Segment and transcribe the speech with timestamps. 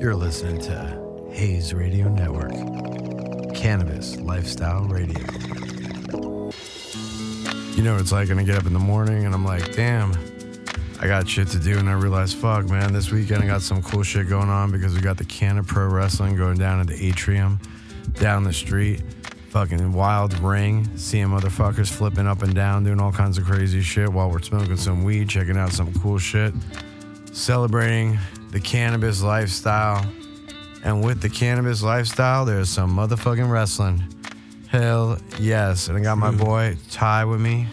[0.00, 2.52] You're listening to Hayes Radio Network,
[3.52, 5.18] Cannabis Lifestyle Radio.
[7.74, 9.74] You know, what it's like when I get up in the morning and I'm like,
[9.74, 10.16] damn,
[11.00, 11.78] I got shit to do.
[11.78, 14.94] And I realize, fuck, man, this weekend I got some cool shit going on because
[14.94, 17.58] we got the Canna Pro Wrestling going down at the atrium
[18.20, 19.02] down the street.
[19.48, 24.08] Fucking wild ring, seeing motherfuckers flipping up and down, doing all kinds of crazy shit
[24.08, 26.54] while we're smoking some weed, checking out some cool shit,
[27.32, 28.16] celebrating
[28.50, 30.04] the cannabis lifestyle.
[30.84, 34.02] And with the cannabis lifestyle, there's some motherfucking wrestling.
[34.68, 35.88] Hell yes.
[35.88, 37.66] And I got my boy Ty with me.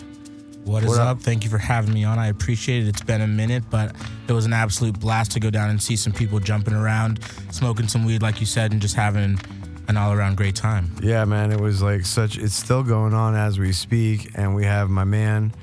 [0.64, 1.18] What is What up?
[1.18, 1.20] up?
[1.22, 2.18] Thank you for having me on.
[2.18, 2.88] I appreciate it.
[2.88, 3.96] It's been a minute, but
[4.28, 7.20] it was an absolute blast to go down and see some people jumping around,
[7.52, 9.40] smoking some weed, like you said, and just having
[9.88, 10.90] an all around great time.
[11.04, 12.40] Yeah, man, it was like such.
[12.40, 15.54] It's still going on as we speak, and we have my man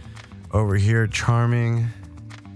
[0.53, 1.89] over here, charming.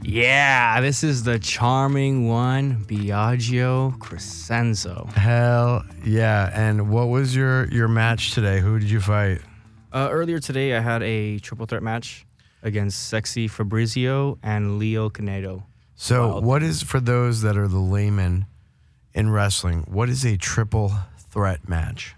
[0.08, 5.12] Yeah, this is the charming one, Biagio Crescenzo.
[5.14, 6.52] Hell yeah!
[6.54, 8.60] And what was your your match today?
[8.60, 9.40] Who did you fight?
[9.92, 12.24] Uh, earlier today, I had a triple threat match
[12.62, 15.64] against Sexy Fabrizio and Leo Canedo.
[15.96, 16.44] So, Wild.
[16.44, 18.46] what is for those that are the laymen
[19.12, 19.86] in wrestling?
[19.88, 20.92] What is a triple
[21.30, 22.14] threat match?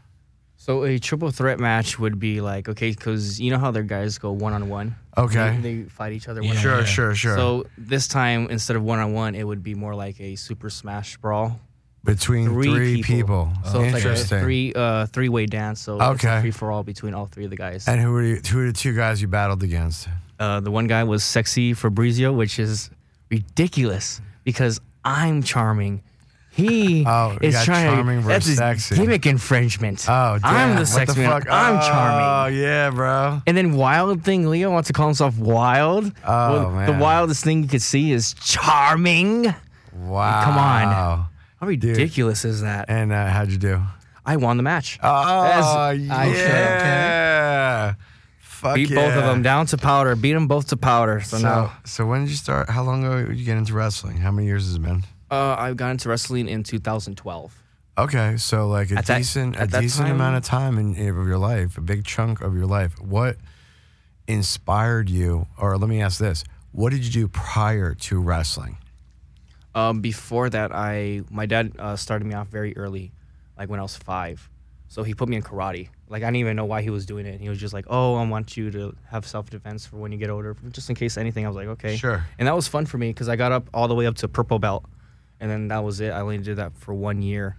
[0.69, 4.19] So a triple threat match would be like okay, because you know how their guys
[4.19, 4.97] go one on one.
[5.17, 5.57] Okay.
[5.63, 6.43] They, they fight each other.
[6.43, 6.49] Yeah.
[6.49, 7.37] One on Sure, sure, sure.
[7.39, 10.69] So this time, instead of one on one, it would be more like a super
[10.69, 11.59] smash brawl.
[12.05, 13.47] Between three, Three people.
[13.47, 13.71] people.
[13.73, 14.41] So it's like a Interesting.
[14.41, 15.81] three uh, three way dance.
[15.81, 16.37] So Okay.
[16.37, 17.89] a free for all between all three of the guys.
[17.89, 20.07] and who are you, who are the two guys you battled against?
[20.39, 22.91] Uh, the one guy was sexy Fabrizio, which is
[23.31, 26.03] ridiculous because I'm charming.
[26.59, 28.27] He Oh, is trying charming to.
[28.29, 28.97] That's versus his sexy.
[28.97, 30.05] gimmick infringement.
[30.09, 30.55] Oh, damn.
[30.55, 31.31] I'm the what sex the man.
[31.31, 31.47] fuck?
[31.51, 32.27] I'm charming.
[32.59, 33.41] Oh yeah, bro.
[33.47, 36.13] And then wild thing, Leo wants to call himself wild.
[36.27, 36.87] Oh, man.
[36.87, 39.55] The wildest thing you could see is charming.
[39.95, 40.43] Wow.
[40.45, 41.27] Come on.
[41.61, 42.87] How ridiculous is that?
[42.89, 43.81] And uh, how'd you do?
[44.27, 44.99] I won the match.
[45.03, 45.45] Oh
[45.91, 47.95] As yeah.
[48.41, 48.97] Fuck Beat yeah.
[48.97, 50.17] both of them down to powder.
[50.17, 51.21] Beat them both to powder.
[51.21, 52.69] So, So, now so when did you start?
[52.69, 54.17] How long ago did you get into wrestling?
[54.17, 55.05] How many years has it been?
[55.31, 57.63] Uh, I got into wrestling in 2012.
[57.99, 60.91] Okay, so like a At that- decent, a that decent time- amount of time in,
[60.93, 63.01] of your life, a big chunk of your life.
[63.01, 63.37] What
[64.27, 68.79] inspired you, or let me ask this: What did you do prior to wrestling?
[69.75, 73.13] Um, before that, I my dad uh, started me off very early,
[73.57, 74.49] like when I was five.
[74.91, 75.89] So he put me in karate.
[76.09, 77.41] Like I didn't even know why he was doing it.
[77.41, 80.19] He was just like, "Oh, I want you to have self defense for when you
[80.19, 82.25] get older, just in case anything." I was like, "Okay." Sure.
[82.39, 84.29] And that was fun for me because I got up all the way up to
[84.29, 84.85] purple belt,
[85.41, 86.11] and then that was it.
[86.11, 87.57] I only did that for one year,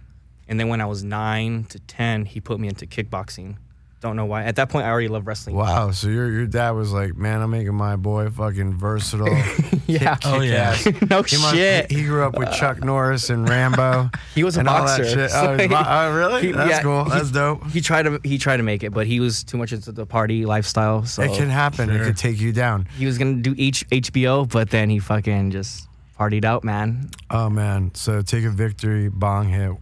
[0.48, 3.56] and then when I was nine to ten, he put me into kickboxing.
[4.00, 4.44] Don't know why.
[4.44, 5.54] At that point, I already loved wrestling.
[5.56, 9.28] Wow, so your your dad was like, "Man, I'm making my boy fucking versatile."
[9.90, 10.14] Yeah.
[10.14, 10.76] kick- Oh, yeah.
[10.76, 11.90] kick-ass." no He, must- shit.
[11.90, 14.08] he he grew up with Chuck Norris and Rambo.
[14.36, 15.04] He was a and that boxer.
[15.04, 15.30] shit.
[15.34, 16.42] Oh, he's he- bo- oh, really?
[16.46, 17.04] he- That's yeah, cool.
[17.04, 17.66] he- That's dope.
[17.72, 20.06] He tried to he tried to make it, but he was too much into the
[20.06, 21.04] party lifestyle.
[21.06, 21.90] So It can happen.
[21.90, 22.86] It could take you down.
[22.96, 25.88] he was gonna do H- HBO, but then he fucking just
[26.20, 27.10] partied out, man.
[27.30, 27.92] Oh man!
[27.94, 29.72] So take a victory bong hit,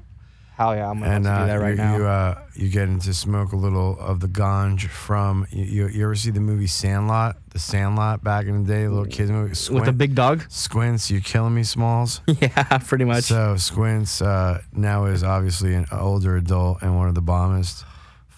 [0.59, 1.97] Hell yeah, I'm gonna and uh, do that right you, now.
[1.97, 5.47] you uh, you get into smoke a little of the ganj from.
[5.53, 7.37] You, you, you ever see the movie Sandlot?
[7.51, 9.55] The Sandlot back in the day, little kids movie.
[9.55, 10.43] Squint, With the big dog?
[10.49, 12.23] Squints, you killing me, Smalls.
[12.41, 13.25] yeah, pretty much.
[13.25, 17.85] So Squints uh, now is obviously an older adult and one of the bombest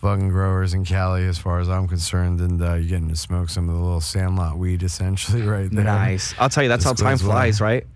[0.01, 2.41] fucking growers in Cali, as far as I'm concerned.
[2.41, 5.85] And uh, you're getting to smoke some of the little Sandlot weed, essentially, right there.
[5.85, 6.35] nice.
[6.39, 7.33] I'll tell you, that's how time goes well.
[7.33, 7.87] flies, right?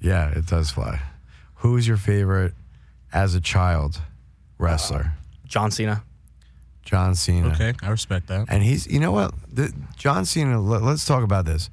[0.00, 1.00] Yeah, it does fly.
[1.56, 2.52] Who's your favorite
[3.12, 4.00] as a child
[4.58, 5.12] wrestler?
[5.46, 6.02] John Cena.
[6.84, 7.48] John Cena.
[7.48, 8.46] Okay, I respect that.
[8.48, 9.34] And he's, you know what?
[9.50, 11.70] The, John Cena, let, us talk about this.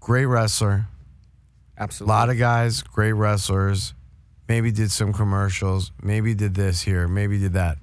[0.00, 0.86] Great wrestler.
[1.76, 2.12] A Absolutely.
[2.12, 3.94] lot of guys, great wrestlers.
[4.48, 5.92] Maybe did some commercials.
[6.02, 7.06] Maybe did this here.
[7.06, 7.78] Maybe did that.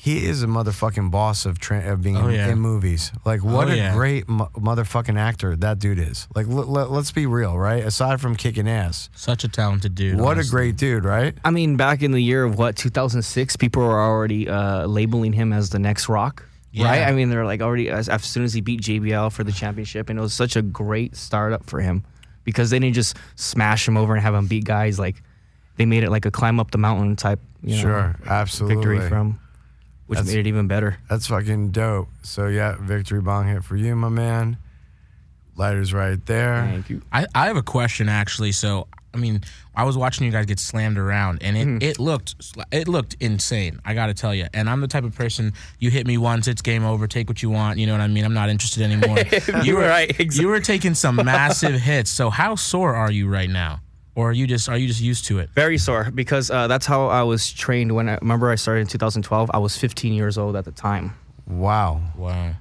[0.00, 2.48] He is a motherfucking boss of, tra- of being Oh, in, yeah.
[2.50, 3.10] in movies.
[3.24, 3.94] Like, what Oh, a yeah.
[3.94, 6.28] great mo- motherfucking actor that dude is.
[6.36, 7.82] Like, l- l- let's be real, right?
[7.84, 10.20] Aside from kicking ass, Such a talented dude.
[10.20, 11.36] what a great dude, right?
[11.44, 15.52] I mean, back in the year of what 2006, people were already uh, labeling him
[15.52, 16.44] as the next Rock,
[16.78, 17.02] right?
[17.02, 20.10] I mean, they're like already as, as soon as he beat JBL for the championship,
[20.10, 22.04] and it was such a great startup for him
[22.44, 24.96] because they didn't just smash him over and have him beat guys.
[25.00, 25.20] Like
[25.76, 28.76] they made it like a climb up the mountain type, you know, Sure, absolutely.
[28.76, 29.40] victory from,
[30.08, 30.98] which That's- made it even better.
[31.08, 32.08] That's fucking dope.
[32.22, 34.56] So yeah, victory bong hit for you, my man.
[35.54, 36.66] Lighters right there.
[36.70, 37.02] Thank you.
[37.12, 38.52] I, I have a question actually.
[38.52, 39.42] So I mean,
[39.74, 41.82] I was watching you guys get slammed around, and it, mm-hmm.
[41.82, 42.34] it looked
[42.70, 43.80] it looked insane.
[43.84, 44.46] I got to tell you.
[44.54, 47.06] And I'm the type of person you hit me once, it's game over.
[47.06, 47.78] Take what you want.
[47.78, 48.24] You know what I mean?
[48.24, 49.18] I'm not interested anymore.
[49.64, 50.42] You were right, Exactly.
[50.42, 52.10] You were taking some massive hits.
[52.10, 53.80] So how sore are you right now?
[54.18, 55.48] Or are you just are you just used to it?
[55.54, 58.86] Very sore because uh, that's how I was trained when I remember I started in
[58.88, 59.50] 2012.
[59.54, 61.14] I was 15 years old at the time.
[61.46, 62.00] Wow.
[62.16, 62.54] Wow.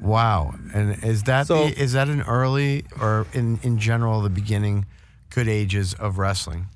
[0.00, 0.54] Wow.
[0.74, 4.86] And is that So- the, is that an early or in in general the beginning
[5.30, 6.66] good ages of wrestling?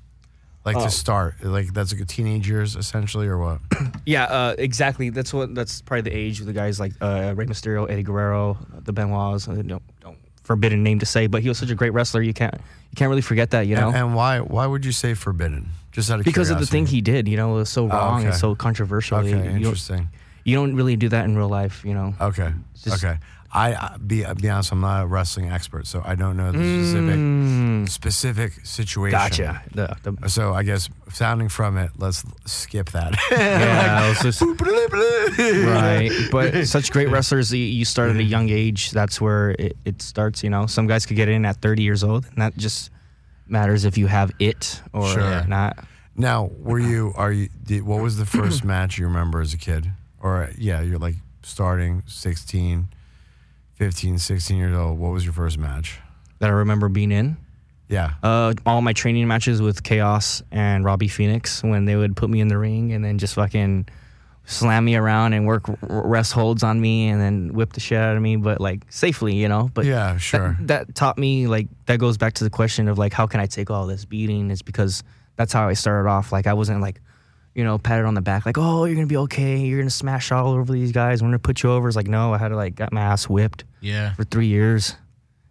[0.65, 0.85] Like Oh.
[0.85, 3.59] to start, like that's like teenage years essentially, or what?
[4.05, 5.09] Yeah, uh, exactly.
[5.09, 5.53] That's what.
[5.55, 9.47] That's probably the age of the guys like uh, Rey Mysterio, Eddie Guerrero, the Benoits.
[9.47, 12.21] Uh, don't, don't forbidden name to say, but he was such a great wrestler.
[12.21, 12.55] You can't
[12.93, 13.65] you can't really forget that.
[13.65, 13.87] You know.
[13.87, 15.69] And, and why why would you say forbidden?
[15.91, 17.87] Just out of because of the thing he did, you know, it was so oh,
[17.87, 18.37] wrong and okay.
[18.37, 19.17] so controversial.
[19.17, 20.09] Okay, You- you, don't, interesting.
[20.43, 22.13] you don't really do that in real life, you know.
[22.21, 22.53] Okay,
[22.83, 23.17] Just- okay.
[23.55, 26.57] I I- be be honest, I'm not a wrestling expert, so I don't know the
[26.57, 29.11] specific Mm, specific situation.
[29.19, 29.61] gotcha.
[29.73, 33.13] The, the, So I guess sounding from it, let's skip that.
[33.31, 36.11] yeah, was just- right.
[36.31, 38.91] But such great wrestlers, you- you start at a young age.
[38.91, 40.43] That's where it, it starts.
[40.43, 42.89] You know, some guys could get in at 30 years old, and that just
[43.47, 45.43] matters if you have it or Sure.
[45.47, 45.77] not.
[46.15, 47.13] Now, were you?
[47.15, 47.49] Are you?
[47.63, 49.91] Did, what was the first match you remember as a kid?
[50.21, 52.87] Or yeah, you're like starting 16,
[53.75, 54.99] 15, 16 years old.
[54.99, 55.99] What was your first match?
[56.39, 57.37] That I remember being in.
[57.89, 58.13] Yeah.
[58.23, 62.39] Uh, all my training matches with Chaos and Robbie Phoenix when they would put me
[62.39, 63.87] in the ring and then just fucking
[64.45, 68.15] slam me around and work rest holds on me and then whip the shit out
[68.15, 69.69] of me, but like safely, you know.
[69.73, 70.57] But yeah, that- sure.
[70.61, 73.45] that, taught me like that goes back to the question of like how can I
[73.45, 74.49] take all this beating?
[74.51, 75.03] Is because
[75.35, 76.31] that's how I started off.
[76.31, 76.99] Like I wasn't like,
[77.55, 79.57] you know, patted on the back like, oh, you're gonna be okay.
[79.59, 81.21] You're gonna smash all over these guys.
[81.21, 81.87] We're gonna put you over.
[81.87, 84.13] It's like no, I had to like got my ass whipped Yeah.
[84.13, 84.95] for three years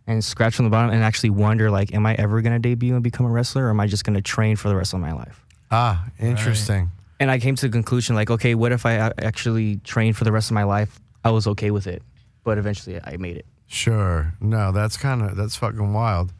[0.06, 3.04] and scratch from the bottom and actually wonder like, am I ever gonna debut and
[3.04, 5.44] become a wrestler, or am I just gonna train for the rest of my life?
[5.70, 6.90] ah, interesting.
[7.20, 10.32] And I came to the conclusion like, okay, what if I actually trained for the
[10.32, 10.98] rest of my life?
[11.24, 12.02] I was okay with it,
[12.42, 13.46] but eventually I made it.
[13.68, 14.34] Sure.
[14.40, 16.32] No, that's kind of that's fucking wild.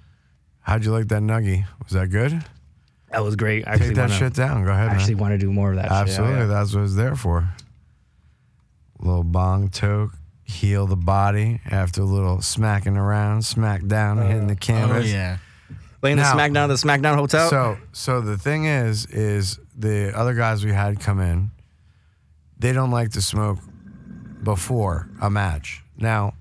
[0.60, 1.64] How'd you like that nuggie?
[1.84, 2.44] Was that good?
[3.12, 3.66] That was great.
[3.68, 4.64] I Take that wanna, shit down.
[4.64, 4.96] Go ahead, I man.
[4.96, 5.84] actually want to do more of that.
[5.84, 5.92] shit.
[5.92, 6.46] Absolutely, Yeah, yeah.
[6.46, 7.48] that's what it's there for.
[8.98, 10.12] little bong toke,
[10.44, 15.04] heal the body after a little smacking around, smack down, uh, hitting the oh, canvas.
[15.06, 15.38] Oh yeah.
[16.02, 17.48] Laying Now- the SmackDown to the SmackDown Hotel.
[17.50, 21.50] So, so the thing is, is the other guys we had come in,
[22.58, 23.58] they don't like to smoke
[24.42, 25.82] before a match.
[25.96, 26.34] Now,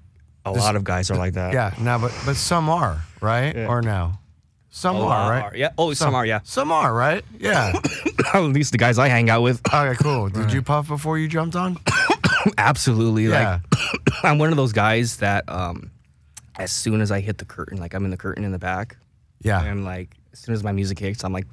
[0.45, 1.53] a this- lot of guys are like that.
[1.53, 3.67] yeah, now, but but some are right Yeah.
[3.67, 4.13] or no?
[4.73, 5.43] Some A are right.
[5.43, 5.55] are.
[5.55, 5.69] Yeah.
[5.77, 6.39] Oh, some are, yeah.
[6.43, 7.23] Some are right.
[7.37, 7.73] Yeah.
[8.33, 9.61] At least the guys I hang out with.
[9.67, 10.29] okay, cool.
[10.29, 11.77] Did you puff before you jumped on?
[12.57, 13.25] Absolutely.
[13.27, 13.59] Yeah.
[13.71, 13.91] Like
[14.23, 15.91] I'm one of those guys that um
[16.57, 18.97] as soon as I hit the curtain, like I'm in the curtain in the back,
[19.41, 19.61] Yeah.
[19.63, 21.47] and like as soon as my music hits, I'm like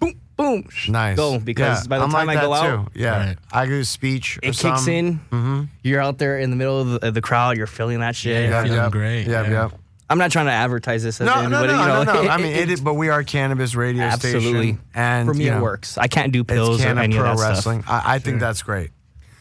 [0.00, 0.68] boom, boom.
[0.88, 1.16] Nice.
[1.16, 2.98] Go because Yeah, by the I'm time like I go that out, too.
[3.00, 3.36] Yeah, Right.
[3.52, 4.38] I do a speech.
[4.42, 5.18] it kicks in.
[5.30, 5.64] Mm-hmm.
[5.82, 7.56] You're out there in the middle of the, of the crowd.
[7.58, 8.48] You're feeling that shit.
[8.48, 8.62] Yeah.
[8.64, 9.52] feeling great, Yep, yeah.
[9.64, 9.72] yep.
[10.10, 11.72] I'm not trying to advertise this as No, no, anybody.
[11.72, 12.28] no, you know, no, no.
[12.28, 14.72] I mean, it, it- is, but we are cannabis radio absolutely.
[14.74, 15.96] station, and for me, you it know, works.
[15.98, 17.82] I can't do pills It's or any Pro of that Wrestling.
[17.82, 18.02] stuff.
[18.06, 18.90] I, I think that's great.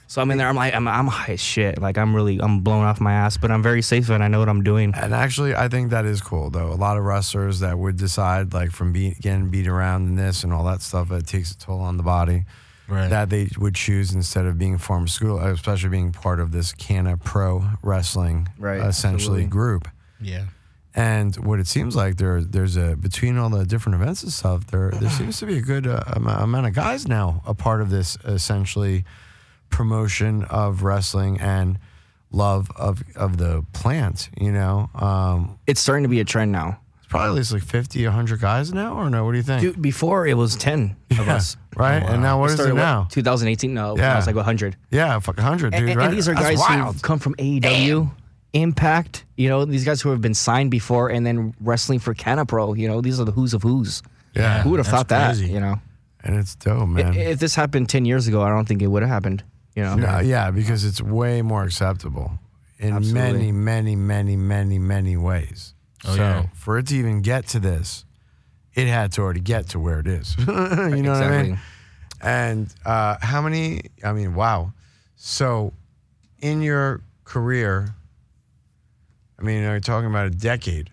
[0.08, 0.50] So I'm in there.
[0.50, 1.82] I'm like, I'm, I'm high as shit.
[1.82, 4.40] Like I'm really, I'm blown off my ass, but I'm very safe and I know
[4.40, 4.94] what I'm doing.
[4.94, 6.68] And actually, I think that is cool, though.
[6.68, 10.44] A lot of wrestlers that would decide, like, from beat, getting beat around and this
[10.44, 12.44] and all that stuff, it takes a toll on the body.
[12.90, 13.08] Right.
[13.08, 17.64] That they would choose instead of being pharmaceutical, especially being part of this Canna Pro
[17.82, 19.46] Wrestling, Right, uh, essentially absolutely.
[19.46, 19.88] group.
[20.22, 20.46] Yeah.
[20.94, 24.68] And what it seems like there, there's a between all the different events and stuff,
[24.68, 27.90] there there seems to be a good uh, amount of guys now a part of
[27.90, 29.06] this essentially
[29.70, 31.80] promotion of wrestling and
[32.32, 34.30] love of of the plant.
[34.40, 36.80] You know, um, It's starting to be a trend now.
[37.00, 39.24] it's probably at least like 50, 100 guys now, or no?
[39.26, 39.62] What do you think?
[39.62, 41.56] Dude, before it was 10 of Yeah, us.
[41.78, 42.04] right?
[42.04, 43.08] And now what is it started, now?
[43.12, 43.74] 2018.
[43.74, 44.14] No, Yeah.
[44.14, 44.76] I was like 100.
[44.92, 45.80] Yeah, fuck 100, dude.
[45.82, 46.12] and, and right?
[46.12, 46.96] these are That's guys wild.
[46.96, 48.12] who come from AEW,
[48.54, 49.26] Impact.
[49.38, 52.78] You know, these guys who have been signed before and then wrestling for Canapro.
[52.78, 54.02] You know, these are the who's of who's.
[54.36, 55.36] Yeah, Who would have that's thought that?
[55.36, 55.52] crazy.
[55.54, 55.76] You know,
[56.24, 57.14] and it's dope, man.
[57.14, 59.44] I- if this happened 10 years ago, I don't think it would have happened.
[59.76, 62.40] You know, No, yeah, because it's way more acceptable
[62.78, 63.52] in Absolutely.
[63.52, 65.74] many, many, many, many, many ways.
[66.06, 66.46] Oh, so yeah.
[66.54, 68.06] for it to even get to this,
[68.74, 70.36] it had to already get to where it is.
[70.40, 71.44] you know what I Exactly.
[71.52, 71.60] mean?
[72.22, 73.82] And uh, how many?
[74.04, 74.74] I mean, wow.
[75.16, 75.74] So
[76.40, 77.96] in your career,
[79.42, 80.92] I mean, are you're talking about a decade.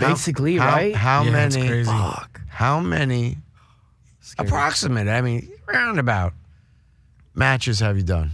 [0.00, 0.94] Basically, how, right?
[0.94, 1.68] How Yeah, it's many?
[1.68, 1.90] crazy.
[1.90, 2.40] Fuck.
[2.48, 3.38] How many?
[4.20, 4.48] Scary.
[4.48, 5.08] Approximate.
[5.08, 6.32] I mean, roundabout
[7.34, 8.32] matches have you done?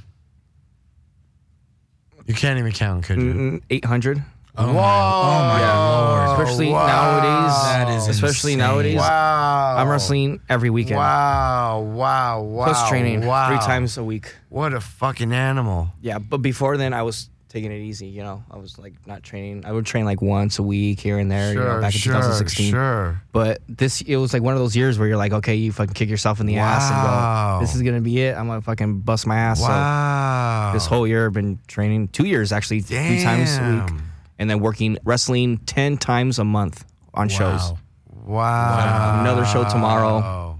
[2.26, 3.34] You can't even count, could you?
[3.34, 4.22] Mm, 800.
[4.56, 4.72] Oh Whoa!
[4.74, 6.28] my, oh my Yeah.
[6.28, 6.40] lord.
[6.40, 6.86] Especially wow.
[6.86, 7.52] nowadays.
[7.64, 8.58] That is especially insane.
[8.58, 8.96] nowadays.
[8.98, 9.76] Wow!
[9.76, 10.96] I'm wrestling every weekend.
[10.98, 11.80] Wow!
[11.80, 12.42] Wow!
[12.42, 12.64] Wow!
[12.64, 13.48] Plus training Wow!
[13.48, 14.34] three times a week.
[14.48, 15.90] What a fucking animal!
[16.00, 18.06] Yeah, but before then, I was taking it easy.
[18.06, 19.64] You know, I was like not training.
[19.66, 21.52] I would train like once a week here and there.
[21.52, 22.70] Sure, you know, back in sure, 2016.
[22.70, 23.20] sure.
[23.32, 25.92] But this, it was like one of those years where you're like, okay, you fucking
[25.94, 28.36] kick yourself in the ass and go, this is gonna be it.
[28.36, 29.60] I'm gonna fucking bust my ass.
[29.60, 30.70] So Wow.
[30.72, 34.00] this whole year, I've been training two years actually, three times a week,
[34.38, 37.72] and then working wrestling ten times a month on shows.
[37.72, 37.78] Wow.
[38.26, 39.20] Wow.
[39.22, 40.58] Another show tomorrow.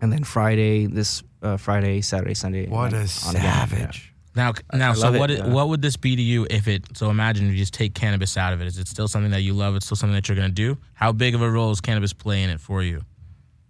[0.00, 2.66] And then Friday, this uh, Friday, Saturday, Sunday.
[2.68, 3.44] What a then on again.
[3.44, 3.66] Yeah.
[3.66, 4.09] savage.
[4.36, 5.48] Now, now, I so love it, what?
[5.48, 6.84] what would this be to you if it?
[6.96, 8.66] So imagine if you just take cannabis out of it.
[8.66, 9.74] Is it still something that you love?
[9.74, 10.78] It's still something that you're going to do.
[10.94, 13.02] How big of a role is cannabis playing it for you?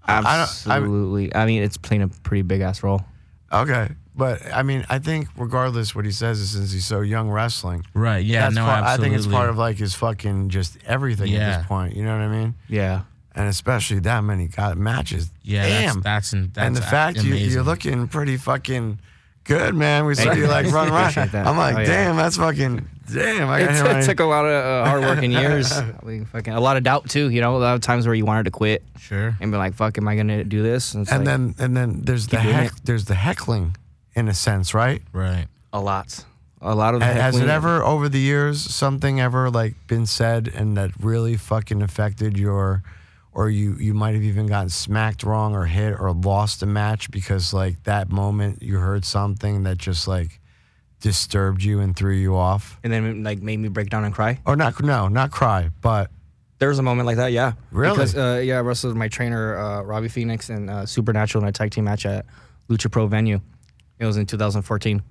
[0.05, 1.35] I don't- I- Absolutely.
[1.35, 3.03] I, mean, it's playing a pretty big ass role.
[3.53, 3.89] Okay.
[4.15, 7.87] But I mean, I think regardless what he says is since he's so young wrestling,
[7.95, 8.25] Right.
[8.25, 8.43] Yeah.
[8.43, 8.65] that's no.
[8.67, 11.97] part, I think it's part of like his fucking just everything at this point.
[11.97, 12.55] You know what I mean?
[12.69, 13.03] Yeah.
[13.35, 15.31] And especially that many got matches.
[15.43, 15.67] Yeah.
[15.67, 16.01] Damn.
[16.03, 19.01] That's that's, that's and the fact you, you're looking pretty fucking
[19.45, 20.05] good, man.
[20.07, 21.17] We saw you like run around.
[21.35, 21.87] I'm like, Oh, yeah.
[21.87, 23.49] damn, that's fucking damn.
[23.49, 24.05] I got It, him right.
[24.05, 25.73] took a lot of uh, hard work and years.
[25.73, 27.29] I mean, fucking a lot of doubt too.
[27.31, 29.37] You know, a lot of times where you wanted to quit Sure.
[29.41, 32.01] and be like, "Fuck, am I gonna do this?" And, and like, then and then
[32.05, 33.77] there's the heck, there's the heckling,
[34.15, 35.03] in a sense, right?
[35.13, 35.47] Right.
[35.73, 36.25] a lot,
[36.61, 37.01] a lot of.
[37.01, 41.37] The Has it ever over the years something ever like been said and that really
[41.37, 42.83] fucking affected your,
[43.33, 47.11] or you you might have even gotten smacked wrong or hit or lost a match
[47.11, 50.41] because like that moment you heard something that just like
[51.01, 54.41] disturbed you and threw you off And then like made me break down and cry.
[54.45, 56.11] or not no not cry but
[56.59, 57.53] There was a moment like that, yeah.
[57.71, 57.95] Really?
[57.95, 61.53] Because uh, yeah, I wrestled my trainer uh, Robbie Phoenix and uh, Supernatural in a
[61.53, 62.27] tag team match at
[62.69, 63.41] Lucha Pro venue.
[63.99, 64.97] It was in 2014.
[64.99, 65.03] It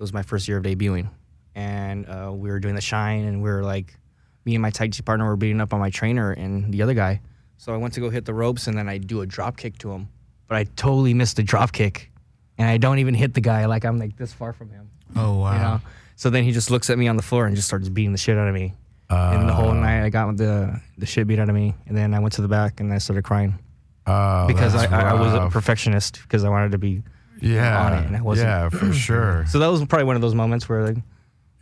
[0.00, 1.10] was my first year of debuting,
[1.54, 3.98] and uh, we were doing the shine, and we were like,
[4.46, 6.94] me and my tag team partner were beating up on my trainer and the other
[6.94, 7.20] guy.
[7.58, 9.76] So I went to go hit the ropes, and then I do a drop kick
[9.78, 10.08] to him,
[10.46, 12.10] but I totally missed the drop kick,
[12.56, 13.66] and I don't even hit the guy.
[13.66, 14.88] Like I'm like this far from him.
[15.16, 15.52] Oh wow.
[15.52, 15.80] You know.
[16.16, 18.18] So then he just looks at me on the floor and just starts beating the
[18.18, 18.74] shit out of me.
[19.10, 22.14] and the whole night I got the the shit beat out of me, and then
[22.14, 23.58] I went to the back and I started crying
[24.06, 27.02] uh, because I, I, I was a perfectionist because I wanted to be.
[27.40, 28.48] yeah on it, and I wasn't.
[28.48, 30.96] yeah for sure So that was probably one of those moments where like,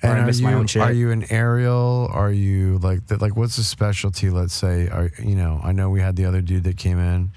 [0.02, 0.82] And are you my own shit.
[0.82, 2.08] are you an aerial?
[2.12, 4.30] Are you like the, like what's the specialty?
[4.30, 5.60] Let's say, are you know?
[5.64, 7.32] I know we had the other dude that came in,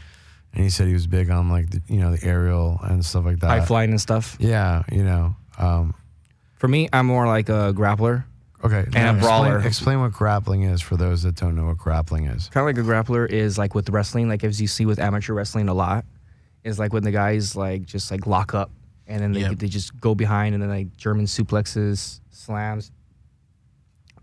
[0.54, 3.24] and he said he was big on like the, you know the aerial and stuff
[3.26, 3.48] like that.
[3.48, 4.36] high flying and stuff?
[4.40, 5.36] Yeah, you know.
[5.58, 5.94] Um,
[6.56, 8.26] For me, I'm more like a grappler.
[8.64, 9.56] okay, And a now brawler.
[9.56, 12.50] Explain, explain what grappling is for those that don't know what grappling is.
[12.50, 15.34] Kind of like a grappler is like with wrestling, like as you see with amateur
[15.34, 16.04] wrestling a lot,
[16.66, 18.70] is like when the guys like just like lock up
[19.08, 19.60] and then they Yep.
[19.60, 22.92] they just go behind and then like German suplexes, slams,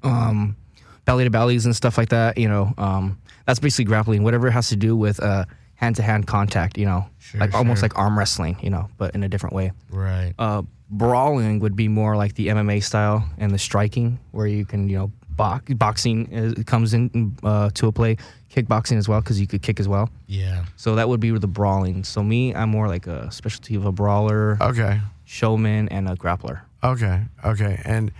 [0.02, 0.56] um,
[1.04, 2.38] belly to bellies and stuff like that.
[2.38, 4.22] You know, um, that's basically grappling.
[4.22, 5.44] Whatever it has to do with uh
[5.74, 6.78] hand to hand contact.
[6.78, 8.56] You know, Sure, like almost like arm wrestling.
[8.62, 9.72] You know, but in a different way.
[9.90, 10.32] Right.
[10.38, 14.88] Uh, brawling would be more like the MMA style and the striking, where you can,
[14.88, 18.16] you know, box, boxing is, comes in uh, to a play,
[18.54, 20.08] kickboxing as well, because you could kick as well.
[20.28, 20.64] Yeah.
[20.76, 22.04] So that would be with the brawling.
[22.04, 26.60] So me, I'm more like a specialty of a brawler, Okay, showman, and a grappler.
[26.92, 27.80] Okay, okay.
[27.84, 28.12] And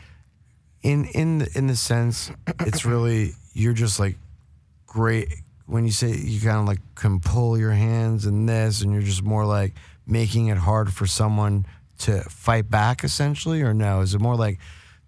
[0.83, 2.31] in in the, in the sense,
[2.61, 4.17] it's really you're just like
[4.87, 5.29] great
[5.67, 9.03] when you say you kind of like can pull your hands and this, and you're
[9.03, 9.75] just more like
[10.07, 11.67] making it hard for someone
[11.99, 14.01] to fight back, essentially, or no?
[14.01, 14.59] Is it more like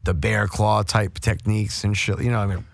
[0.04, 2.20] the bear claw type techniques and shit?
[2.20, 2.64] You know, I mean,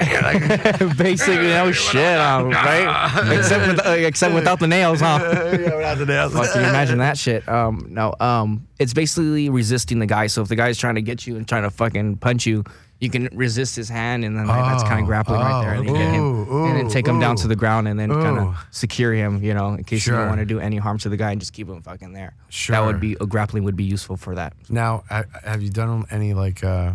[0.00, 3.36] like, Basically, no shit, um, right?
[3.38, 5.18] except with, uh, except without the nails, huh?
[5.58, 6.32] yeah, without the nails.
[6.32, 7.48] Fuck, can you imagine that shit?
[7.48, 8.14] Um, no.
[8.20, 10.26] Um, it's basically resisting the guy.
[10.28, 12.64] So if the guy's trying to get you and trying to fucking punch you,
[13.00, 15.74] you can resist his hand, and then like, that's kind Oh, of grappling right there,
[15.74, 17.98] and then oh, get him, ooh, and then take him down to the ground, and
[17.98, 20.78] then kind of secure him, you know, in case you don't want to do any
[20.78, 22.34] harm to the guy, and just keep him fucking there.
[22.48, 24.52] Sure, That would be a grappling would be useful for that.
[24.68, 25.04] Now,
[25.44, 26.94] have you done any like, uh,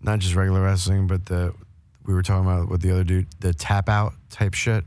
[0.00, 1.52] not just regular wrestling, but the
[2.08, 4.82] we were talking about with the other dude, the tap out type shit?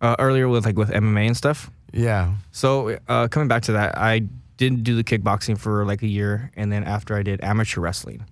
[0.00, 1.70] Uh, earlier with like with MMA and stuff.
[1.92, 2.32] Yeah.
[2.50, 4.22] So uh, coming back to that, I
[4.56, 8.24] didn't do the kickboxing for like a year, and then after I did amateur wrestling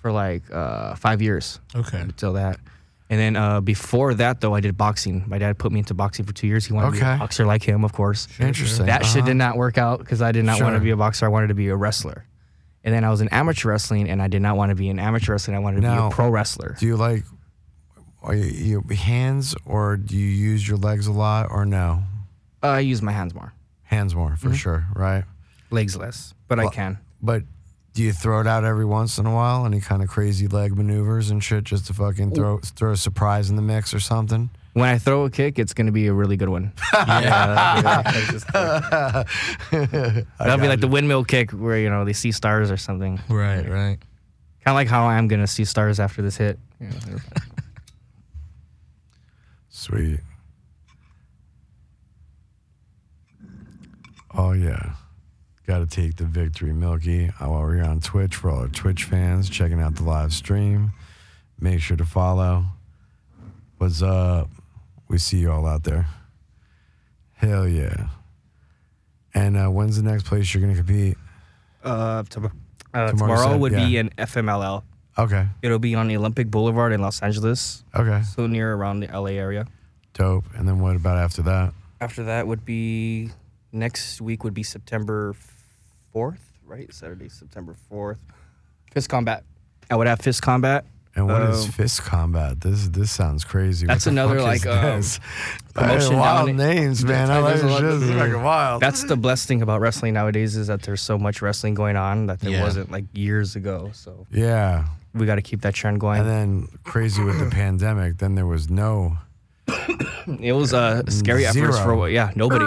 [0.00, 1.60] for like uh, five years.
[1.76, 2.00] Okay.
[2.00, 2.58] until that.
[3.10, 5.22] And then uh, before that, though, I did boxing.
[5.26, 6.64] My dad put me into boxing for two years.
[6.64, 8.26] He wanted to be a boxer like him, of course.
[8.40, 8.86] Interesting.
[8.86, 9.26] That shit Uh-huh.
[9.26, 11.26] did not work out because I did not want to be a boxer.
[11.26, 12.24] I wanted to be a wrestler.
[12.84, 14.98] And then I was in amateur wrestling, and I did not want to be in
[14.98, 15.56] amateur wrestling.
[15.56, 16.74] I wanted to Now- be a pro wrestler.
[16.80, 17.24] Do you like,
[18.22, 22.02] are you, you hands or do you use your legs a lot or no?
[22.62, 23.52] Uh, I use my hands more,
[23.84, 24.48] Hands more Mm-hmm.
[24.50, 25.24] for sure, right?
[25.70, 26.98] legs less, but I can.
[27.22, 27.42] But
[27.94, 29.64] do you throw it out every once in a while?
[29.66, 33.50] Any kind of crazy leg maneuvers and shit just to fucking throw throw a surprise
[33.50, 34.50] in the mix or something?
[34.74, 36.72] When I throw a kick, it's going to be a really good one.
[36.94, 38.02] Yeah.
[40.38, 43.20] That'll be like the windmill kick where, you know, they see stars or something.
[43.28, 43.68] right.
[43.68, 43.98] Right.
[44.64, 46.56] Kind of like how I'm gonna see stars after this hit.
[49.90, 49.98] Yeah.
[49.98, 50.20] Sweet.
[54.34, 54.94] Oh yeah.
[55.66, 57.28] Got to take the victory, Milky.
[57.40, 60.32] Uh, While we're here on Twitch, for all our Twitch fans checking out the live
[60.32, 60.90] stream,
[61.60, 62.64] make sure to follow.
[63.78, 64.48] What's up?
[65.08, 66.06] We see you all out there.
[67.34, 68.08] Hell yeah.
[69.34, 71.16] And uh, when's the next place you're going to compete?
[71.84, 72.48] Uh, tom- uh,
[73.10, 74.00] Tomorrow, tomorrow said- would be yeah.
[74.00, 74.82] in FMLL.
[75.18, 75.46] Okay.
[75.60, 78.22] It'll be on the Olympic Boulevard in Los Angeles, Okay.
[78.22, 79.66] so near around the LA area.
[80.14, 80.44] Dope.
[80.56, 81.72] And then what about after that?
[82.00, 83.30] After that would be
[83.72, 85.34] next week would be September
[86.12, 86.92] fourth, right?
[86.92, 88.18] Saturday, September fourth.
[88.92, 89.44] Fist combat.
[89.90, 90.84] I would have fist combat.
[91.14, 92.62] And what is Um, fist combat?
[92.62, 93.86] This this sounds crazy.
[93.86, 95.02] That's What another, like, um,
[95.74, 97.30] promotion Hey, wild down- names, man.
[97.30, 97.90] I like There's a this lot shit.
[97.90, 98.80] of- This is fucking wild.
[98.80, 102.26] That's the blessed thing about wrestling nowadays is that there's so much wrestling going on
[102.26, 102.62] that there Yeah.
[102.62, 103.90] wasn't like years ago.
[103.92, 104.86] So yeah.
[105.14, 106.20] We got to keep that trend going.
[106.20, 109.18] And then crazy with the pandemic, then there was no
[110.40, 112.04] It was uh, scary at first for Zero.
[112.06, 112.64] yeah nobody.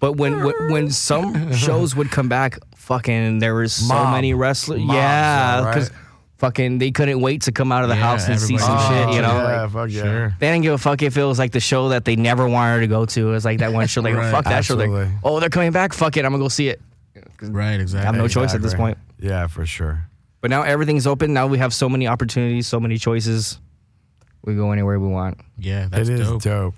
[0.00, 4.12] But when when, when some shows would come back, fucking there was so Mob.
[4.14, 4.80] many wrestlers.
[4.80, 5.98] Mob, yeah, because right?
[6.38, 9.12] fucking they couldn't wait to come out of the Yeah, house and see some everybody-
[9.12, 9.14] shit.
[9.16, 10.02] You know, Oh, yeah, like, fuck yeah.
[10.02, 10.36] Sure.
[10.38, 12.80] they didn't give a fuck if it was like the show that they never wanted
[12.80, 13.28] to go to.
[13.28, 14.30] It was like that one show, like Right.
[14.30, 14.74] fuck that show.
[14.76, 15.94] Like, oh, they're coming back.
[15.94, 16.80] Fuck it, I'm gonna go see it.
[17.14, 17.78] Right, exactly.
[17.78, 18.06] I exactly.
[18.06, 18.98] have no choice at this point.
[19.18, 20.04] Yeah, for sure.
[20.46, 21.32] But now everything's open.
[21.34, 23.58] Now we have so many opportunities, so many choices.
[24.44, 25.40] We go anywhere we want.
[25.58, 26.42] Yeah, that's it is dope.
[26.42, 26.74] dope.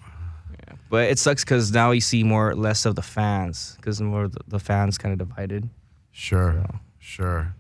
[0.88, 4.32] But it sucks because now you see more less of the fans because more of
[4.32, 5.68] the, the fans kind of divided.
[6.12, 6.64] Sure.
[6.98, 7.54] Sure.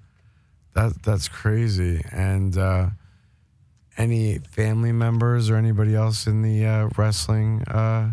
[0.72, 2.02] That that's crazy.
[2.10, 2.86] And uh
[3.98, 8.12] any family members or anybody else in the uh, wrestling uh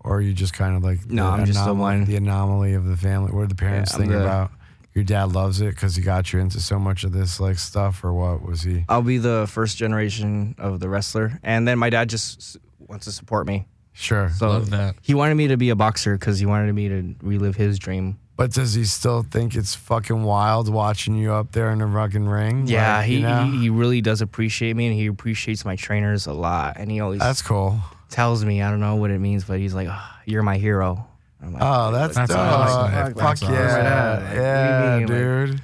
[0.00, 2.04] or are you just kind of like No, the I'm just the anomaly- one.
[2.06, 4.50] the anomaly of the family what are the parents I'm think the- about
[4.94, 8.04] your dad loves it because he got you into so much of this like stuff
[8.04, 11.90] or what was he I'll be the first generation of the wrestler, and then my
[11.90, 13.66] dad just wants to support me.
[13.92, 14.96] sure So Love that.
[15.02, 18.18] he wanted me to be a boxer because he wanted me to relive his dream.
[18.36, 22.26] but does he still think it's fucking wild watching you up there in the fucking
[22.28, 23.44] ring Yeah, Like, he, you know?
[23.44, 26.76] he he really does appreciate me, and he appreciates my trainers a lot.
[26.78, 29.72] And he always that's cool tells me I don't know what it means, but he's
[29.74, 31.06] like, "Ah, "You're my hero."
[31.42, 32.38] I'm like, Oh, that's, That's dope.
[32.38, 32.92] awesome.
[32.92, 33.54] Fuck That's awesome.
[33.54, 34.12] yeah.
[34.14, 35.08] Like, what yeah, you mean?
[35.08, 35.62] Like, dude.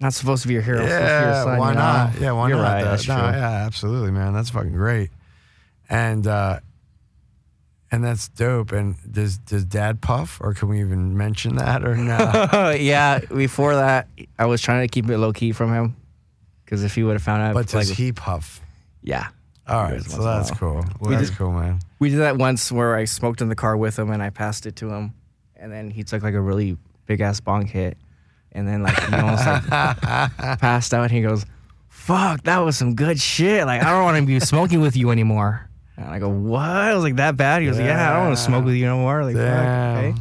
[0.00, 0.78] not supposed to be your hero.
[0.78, 1.80] supposed to be your yeah, son, why you know?
[1.80, 2.20] not?
[2.20, 2.62] Yeah, why You're not?
[2.62, 3.24] Right, That- that's no, true.
[3.24, 4.32] yeah, absolutely, man.
[4.32, 5.10] That's fucking great.
[5.90, 6.60] And uh
[7.90, 8.72] and that's dope.
[8.72, 12.70] And does does dad puff or can we even mention that or no?
[12.78, 15.96] yeah, before that, I was trying to keep it low key from him
[16.64, 18.60] because if he would have found out, but does like, he puff?
[19.02, 19.28] yeah,
[19.68, 20.84] All right, so once in a that's cool.
[21.00, 21.80] We that's did- cool, man.
[21.98, 24.64] we did that once where I smoked in the car with him and I passed
[24.66, 25.12] it to him,
[25.56, 26.76] and then he took like a really
[27.06, 27.96] big ass bong hit,
[28.52, 29.66] and then like he almost like
[30.60, 31.02] passed out.
[31.04, 31.44] and He goes,
[31.88, 33.66] "Fuck, that was some good shit.
[33.66, 36.94] Like I don't want to be smoking with you anymore." And I go, "What?" I
[36.94, 38.96] was like, "That bad?" He goes, "Yeah, I don't want to smoke with you no
[38.98, 40.14] more." Like, fuck, okay.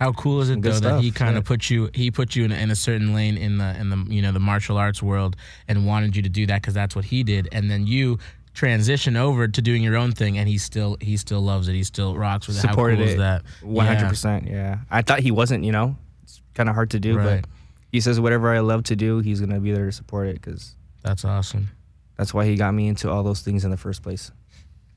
[0.00, 1.38] How cool is it though that he stuff, kind yeah.
[1.38, 3.98] of put you he put you in, in a certain lane in the in the
[4.08, 5.36] you know the martial arts world
[5.68, 8.18] and wanted you to do that because that's what he did and then you
[8.54, 11.84] transition over to doing your own thing and he still he still loves it he
[11.84, 12.60] still rocks with it.
[12.60, 13.12] Supported How cool it.
[13.12, 13.42] is that?
[13.62, 14.08] One hundred Yeah.
[14.08, 14.46] percent.
[14.48, 15.64] Yeah, I thought he wasn't.
[15.64, 17.42] You know, it's kind of hard to do, Right.
[17.42, 17.50] but
[17.92, 20.74] he says whatever I love to do, he's gonna be there to support it because
[21.02, 21.68] That's awesome.
[22.16, 24.32] that's why he got me into all those things in the first place.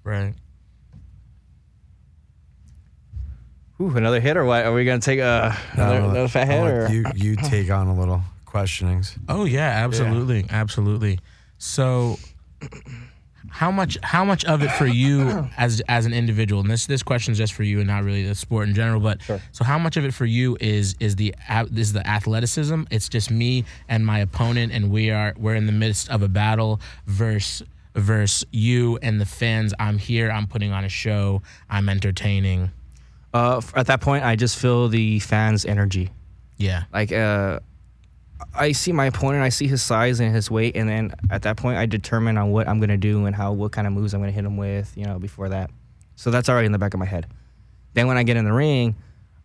[0.05, 0.33] Right.
[3.81, 4.65] Ooh, another hit or what?
[4.65, 6.87] Are we gonna take a uh, another, No, another fat hit or?
[6.89, 9.17] you you take on a little questionings.
[9.27, 11.19] Oh yeah, absolutely, absolutely.
[11.57, 12.17] So,
[13.49, 16.61] how much how much of it for you as as an individual?
[16.61, 18.99] And this this question is just for you and not really the sport in general.
[18.99, 19.41] But Sure.
[19.51, 22.83] so how much of it for you is is the a- is the athleticism?
[22.91, 26.27] It's just me and my opponent, and we are we're in the midst of a
[26.29, 29.73] battle versus versus you and the fans.
[29.79, 30.29] I'm here.
[30.31, 31.41] I'm putting on a show.
[31.69, 32.71] I'm entertaining.
[33.33, 36.11] Uh, at that point, I just feel the fans' energy.
[36.57, 36.83] Yeah.
[36.93, 37.59] Like, uh,
[38.53, 41.57] I see my opponent, I see his size and his weight, and then at that
[41.57, 44.21] point, I determine on what I'm gonna do and how what kind of moves I'm
[44.21, 44.95] gonna hit him with.
[44.95, 45.71] You know, before that,
[46.15, 47.27] so that's already in the back of my head.
[47.93, 48.95] Then when I get in the ring,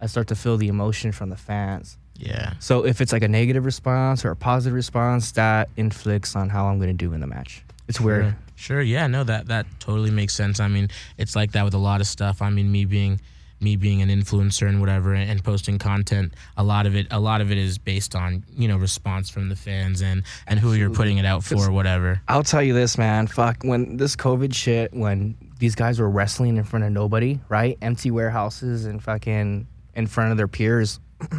[0.00, 1.96] I start to feel the emotion from the fans.
[2.16, 2.54] Yeah.
[2.58, 6.66] So if it's like a negative response or a positive response, that inflicts on how
[6.66, 7.64] I'm gonna do in the match.
[7.86, 8.24] It's weird.
[8.24, 8.36] Sure.
[8.56, 8.82] Sure.
[8.82, 9.06] Yeah.
[9.06, 9.24] No.
[9.24, 10.60] That that totally makes sense.
[10.60, 12.42] I mean, it's like that with a lot of stuff.
[12.42, 13.20] I mean, me being
[13.60, 17.40] me being an influencer and whatever and, posting content a lot of it a lot
[17.40, 20.90] of it is based on you know response from the fans and and who you're
[20.90, 23.26] putting it out for or whatever I'll tell you this, man.
[23.26, 27.78] Fuck, when this COVID shit, when these guys were wrestling in front of nobody, right?
[27.80, 31.00] Empty warehouses and fucking in front of their peers.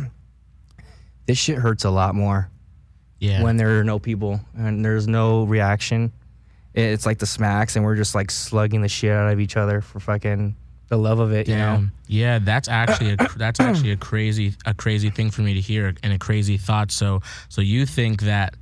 [1.26, 2.50] this shit hurts a lot more.
[3.20, 3.44] Yeah.
[3.44, 6.14] when there are no people and there's no reaction.
[6.74, 9.82] It's like the smacks, and we're just like slugging the shit out of each other
[9.82, 10.56] for fucking
[10.90, 11.86] the love of it, you know.
[12.08, 15.94] Yeah, that's actually a that's actually a crazy a crazy thing for me to hear
[16.04, 16.92] and a crazy thought.
[16.92, 18.56] So so you think that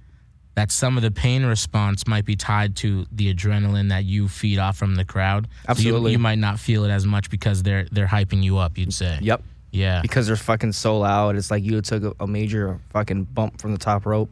[0.55, 4.57] that some of the pain response might be tied to the adrenaline that you feed
[4.57, 5.45] off from the crowd.
[5.45, 6.11] So you- Absolutely.
[6.13, 8.77] you, might not feel it as much because they're they're hyping you up.
[8.77, 9.19] You'd say.
[9.21, 9.43] Yep.
[9.69, 10.01] Yeah.
[10.01, 11.35] because they're fucking so loud.
[11.35, 14.31] It's like you took a, a major fucking bump from the top rope,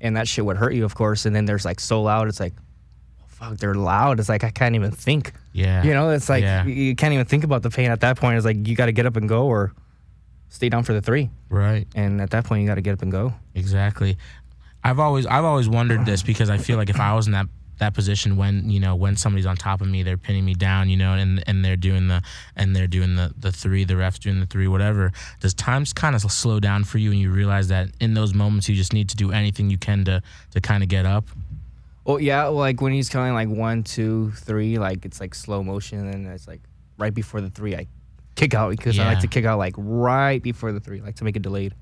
[0.00, 1.26] and that shit would hurt you, of course.
[1.26, 2.28] And then there's like so loud.
[2.28, 2.52] It's like,
[3.42, 4.20] fuck, they're loud.
[4.20, 5.32] It's like I can't even think.
[5.52, 5.82] Yeah.
[5.82, 6.64] You know, it's like Yeah.
[6.64, 8.36] you- you can't even think about the pain at that point.
[8.36, 9.72] It's like you got to get up and go or
[10.48, 11.30] stay down for the three.
[11.48, 11.86] Right.
[11.94, 13.34] And at that point, you got to get up and go.
[13.54, 14.16] Exactly.
[14.84, 17.46] I've always I've always wondered this because I feel like if I was in that
[17.78, 20.88] that position when you know when somebody's on top of me they're pinning me down
[20.88, 22.22] you know and and they're doing the
[22.54, 26.14] and they're doing the the three the refs doing the three whatever does times kind
[26.14, 29.08] of slow down for you and you realize that in those moments you just need
[29.08, 31.26] to do anything you can to to kind of get up
[32.04, 36.08] Well, yeah, like when he's counting like one, two, three, like it's like slow motion,
[36.08, 36.60] and it's like
[36.98, 37.86] right before the three, I
[38.34, 39.08] kick out because I Yeah.
[39.10, 41.74] like to kick out like right before the three, like to make it delayed.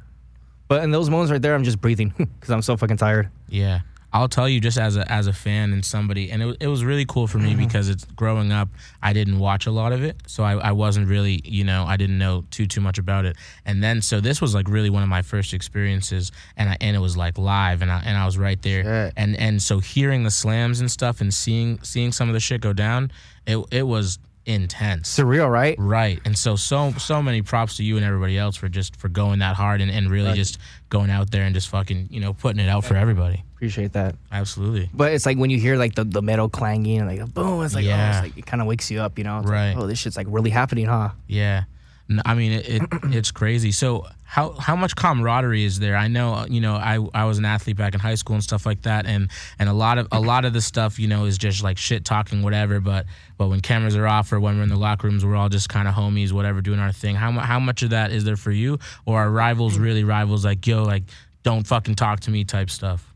[0.68, 3.30] But in those moments right there, I'm just breathing because I'm so fucking tired.
[3.48, 3.80] Yeah.
[4.12, 6.84] I'll tell you just as a as a fan and somebody and it, it was
[6.84, 7.64] really cool for me mm-hmm.
[7.64, 8.68] because it's growing up
[9.02, 10.16] I didn't watch a lot of it.
[10.26, 13.36] So I, I wasn't really you know I didn't know too too much about it.
[13.64, 16.96] And then so this was like really one of my first experiences and I and
[16.96, 18.82] it was like live and I and I was right there.
[18.82, 19.14] Shit.
[19.16, 22.60] and and so hearing the slams and stuff and seeing seeing some of the shit
[22.60, 23.12] go down
[23.46, 25.76] it it was intense Surreal, right?
[25.78, 26.20] Right.
[26.24, 29.40] And so so so many props to you and everybody else for just for going
[29.40, 32.64] that hard and, and really just going out there and just fucking, you know, putting
[32.64, 33.44] it out for everybody.
[33.54, 34.16] Appreciate that.
[34.32, 34.88] Absolutely.
[34.94, 37.74] But it's like when you hear like the, the metal clanging and like boom, it's
[37.74, 38.06] like, Yeah.
[38.14, 39.40] oh, it's like it kind of wakes you up, you know?
[39.40, 39.74] It's Right.
[39.74, 41.10] Like, oh, this shit's like really happening, huh?
[41.26, 41.64] Yeah.
[42.10, 43.72] N- I mean, it, it it's crazy.
[43.72, 45.96] So how how much camaraderie is there?
[45.96, 48.44] I know, uh, you know, I I was an athlete back in high school and
[48.44, 51.24] stuff like that, and and a lot of a lot of the stuff, you know,
[51.24, 52.80] is just like shit talking, whatever.
[52.80, 53.06] But
[53.38, 55.68] but when cameras are off or when we're in the locker rooms, we're all just
[55.68, 57.14] kind of homies, whatever, doing our thing.
[57.14, 60.44] How how much of that is there for you, or are rivals really rivals?
[60.44, 61.04] Like yo, like
[61.42, 63.06] don't fucking talk to me type stuff.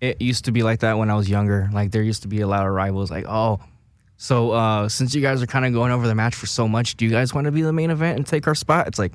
[0.00, 1.70] It used to be like that when I was younger.
[1.72, 3.10] Like there used to be a lot of rivals.
[3.10, 3.60] Like, oh,
[4.16, 6.96] so uh, since you guys are kind of going over the match for so much,
[6.96, 8.86] do you guys want to be the main event and take our spot?
[8.86, 9.12] It's like,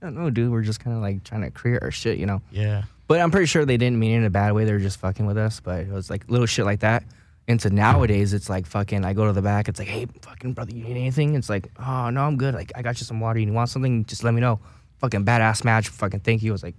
[0.00, 0.50] I don't know, dude.
[0.50, 2.40] We're just kind of like trying to create our shit, you know.
[2.50, 2.84] Yeah.
[3.06, 4.64] But I'm pretty sure they didn't mean it in a bad way.
[4.64, 5.60] They were just fucking with us.
[5.60, 7.04] But it was like little shit like that.
[7.48, 9.04] Into nowadays, it's like fucking.
[9.04, 9.68] I go to the back.
[9.68, 11.34] It's like, hey, fucking brother, you need anything?
[11.34, 12.54] It's like, oh no, I'm good.
[12.54, 13.40] Like I got you some water.
[13.40, 14.04] You want something?
[14.04, 14.60] Just let me know.
[14.98, 15.88] Fucking badass match.
[15.88, 16.52] Fucking thank you.
[16.52, 16.76] I was like,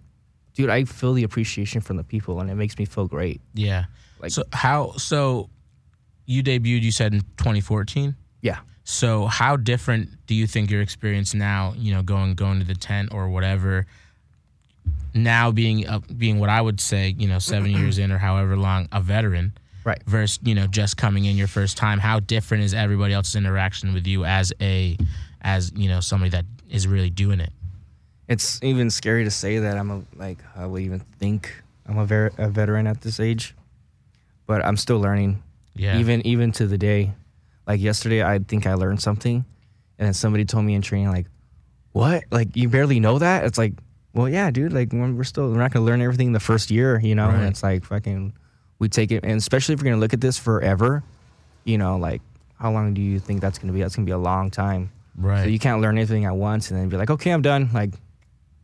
[0.54, 3.42] dude, I feel the appreciation from the people, and it makes me feel great.
[3.54, 3.86] Yeah.
[4.20, 5.50] Like- so how so
[6.32, 8.16] you debuted you said in 2014?
[8.42, 8.60] Yeah.
[8.84, 12.76] So how different do you think your experience now, you know, going going to the
[12.76, 13.86] tent or whatever
[15.14, 18.56] now being uh, being what I would say, you know, 7 years in or however
[18.58, 20.00] long a veteran Right.
[20.06, 23.94] versus, you know, just coming in your first time, how different is everybody else's interaction
[23.94, 24.96] with you as a
[25.42, 27.50] as, you know, somebody that is really doing it?
[28.28, 31.52] It's even scary to say that I'm a like I would even think
[31.88, 33.56] I'm a, ver- a veteran at this age,
[34.46, 35.42] but I'm still learning.
[35.76, 35.98] Yeah.
[36.00, 37.14] Even even to the day,
[37.68, 39.46] like yesterday, I think I learned something,
[39.98, 41.28] and then somebody told me in training like,
[41.94, 42.24] "What?
[42.32, 43.74] Like you barely know that?" It's like,
[44.14, 44.74] well, yeah, dude.
[44.74, 47.28] Like we're still we're not gonna learn everything the first year, you know.
[47.28, 47.36] Right.
[47.36, 48.34] And it's like fucking,
[48.80, 51.04] we take it, and especially if we're gonna look at this forever,
[51.64, 52.22] you know, like
[52.60, 53.80] how long do you think that's gonna be?
[53.82, 54.92] That's gonna be a long time.
[55.16, 55.44] right.
[55.44, 57.70] So you can't learn anything at once and then be like, okay, I'm done.
[57.74, 57.94] Like,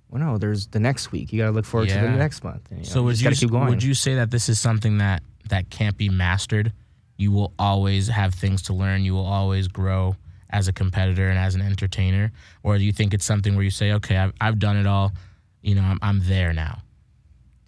[0.09, 1.31] well, no, there's the next week.
[1.33, 2.69] You got to look forward to the next month.
[2.69, 3.67] And, you know, So would you keep going.
[3.69, 6.71] would you say that this is something that that can't be mastered?
[7.17, 9.03] You will always have things to learn.
[9.03, 10.15] You will always grow
[10.49, 12.31] as a competitor and as an entertainer,
[12.63, 15.11] or do you think it's something where you say, "Okay, I've I've done it all.
[15.61, 16.83] You know, I'm I'm there now."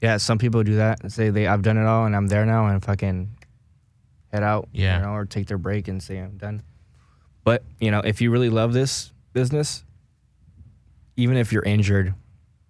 [0.02, 1.02] Yeah, some people do that.
[1.02, 3.30] and Say they, I've done it all and I'm there now, and fucking
[4.32, 4.70] head out.
[4.72, 4.98] Yeah.
[5.00, 6.62] you know, or take their break and say I'm done.
[7.44, 9.84] But you know, if you really love this business,
[11.18, 12.14] even if you're injured,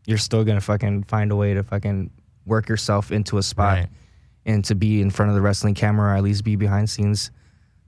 [0.05, 2.09] you're still gonna fucking find a way to fucking
[2.45, 3.77] work yourself into a spot.
[3.77, 3.87] Right.
[4.49, 7.29] And to be in front of the wrestling camera or at least be behind scenes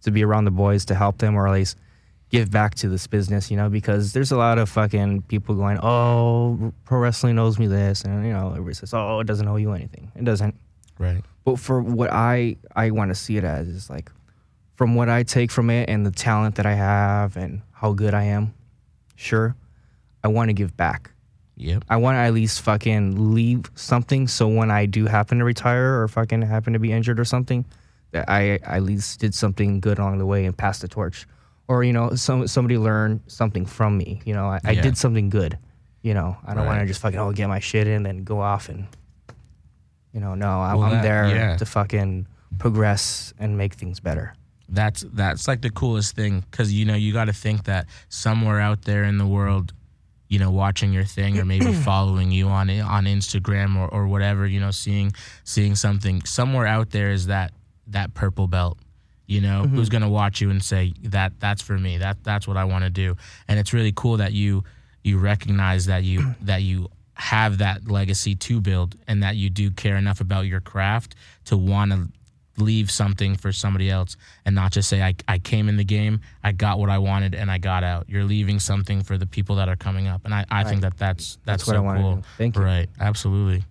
[0.03, 1.77] to be around the boys to help them or at least
[2.29, 5.77] give back to this business you know because there's a lot of fucking people going
[5.81, 9.57] oh pro wrestling owes me this and you know everybody says oh it doesn't owe
[9.57, 10.11] you anything.
[10.15, 10.55] It doesn't.
[10.99, 11.23] Right.
[11.43, 14.11] but for what i i want to see it as is like
[14.75, 18.13] from what i take from it and the talent that i have and how good
[18.13, 18.53] i am
[19.15, 19.55] sure
[20.23, 21.09] i want to give back
[21.57, 21.85] Yep.
[21.89, 26.01] I want to at least fucking leave something so when I do happen to retire
[26.01, 27.65] or fucking happen to be injured or something,
[28.11, 31.27] that I I at least did something good along the way and passed the torch.
[31.67, 34.21] Or, you know, some somebody learned something from me.
[34.25, 34.81] You know, I, I Yeah.
[34.81, 35.57] did something good.
[36.01, 38.23] You know, I don't want to just fucking oh get my shit in and then
[38.23, 38.87] go off and
[40.13, 41.57] You know, no, I'm, Well, I'm there yeah.
[41.57, 44.33] to fucking progress and make things better.
[44.67, 48.59] That's that's like the coolest thing because you know you got to think that somewhere
[48.59, 49.73] out there in the world,
[50.31, 54.47] you know, watching your thing or maybe following you on on Instagram or, or whatever,
[54.47, 55.11] you know, seeing
[55.43, 57.51] seeing something somewhere out there is that
[57.87, 58.79] that purple belt.
[59.27, 59.75] You know, mm-hmm.
[59.75, 61.97] who's gonna watch you and say that that's for me.
[61.97, 63.17] That that's what I want to do.
[63.49, 64.63] And it's really cool that you
[65.03, 69.69] you recognize that you that you have that legacy to build and that you do
[69.69, 71.13] care enough about your craft
[71.45, 72.07] to want to
[72.61, 76.21] leave something for somebody else and not just say I, I came in the game
[76.43, 79.55] i got what i wanted and i got out you're leaving something for the people
[79.57, 81.79] that are coming up and i, I think that that's that's, That's what so I
[81.81, 82.23] wanna cool do.
[82.37, 82.61] Thank you.
[82.61, 83.63] right absolutely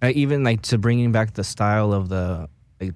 [0.00, 2.48] I even like to bringing back the style of the
[2.80, 2.94] like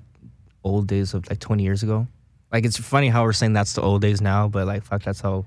[0.62, 2.06] old days of like 20 years ago.
[2.52, 5.20] Like it's funny how we're saying that's the old days now, but like fuck, that's
[5.20, 5.46] how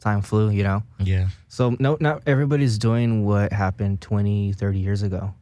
[0.00, 0.82] time flew, you know.
[0.98, 5.32] yeah So no, not everybody's doing what happened 20, 30 years ago.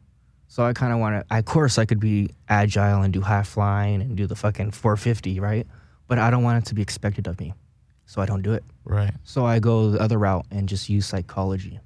[0.55, 1.37] So I kind of want to.
[1.37, 5.41] Of course, I could be agile and do high flying and do the fucking 450,
[5.41, 5.67] right?
[6.07, 7.53] But I don't want it to be expected of me,
[8.05, 8.63] so I don't do it.
[8.85, 11.81] right So I go the other route and just use psychology,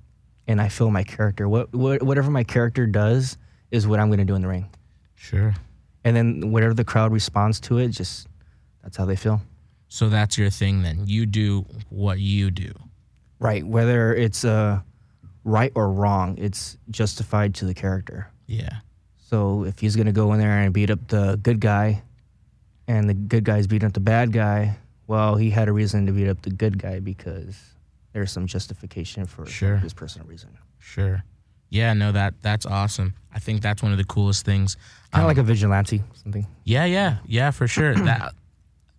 [0.47, 1.49] and I fill my character.
[1.49, 3.39] What, what whatever my character does
[3.71, 4.69] is what I'm going to do in the ring,
[5.15, 5.55] sure
[6.03, 8.27] and then whatever the crowd responds to it, just
[8.84, 9.41] that's how they feel.
[9.88, 12.71] so that's your thing then you do what you do
[13.39, 13.65] Right.
[13.65, 14.82] Whether it's uh,
[15.43, 18.29] right or wrong, it's justified to the character.
[18.49, 18.79] Yeah
[19.29, 22.01] So if he's gonna go in there and beat up the good guy,
[22.88, 26.12] and the good guy's beating up the bad guy, well, he had a reason to
[26.12, 27.55] beat up the good guy because
[28.13, 29.77] there's some justification for Sure.
[29.77, 30.49] his personal reason.
[30.79, 31.23] sure
[31.71, 34.75] yeah no that that's awesome i think that's one of the coolest things
[35.12, 36.47] Kind Um, of like a vigilante, something.
[36.63, 37.93] Yeah, yeah, yeah, for sure.
[37.95, 38.33] that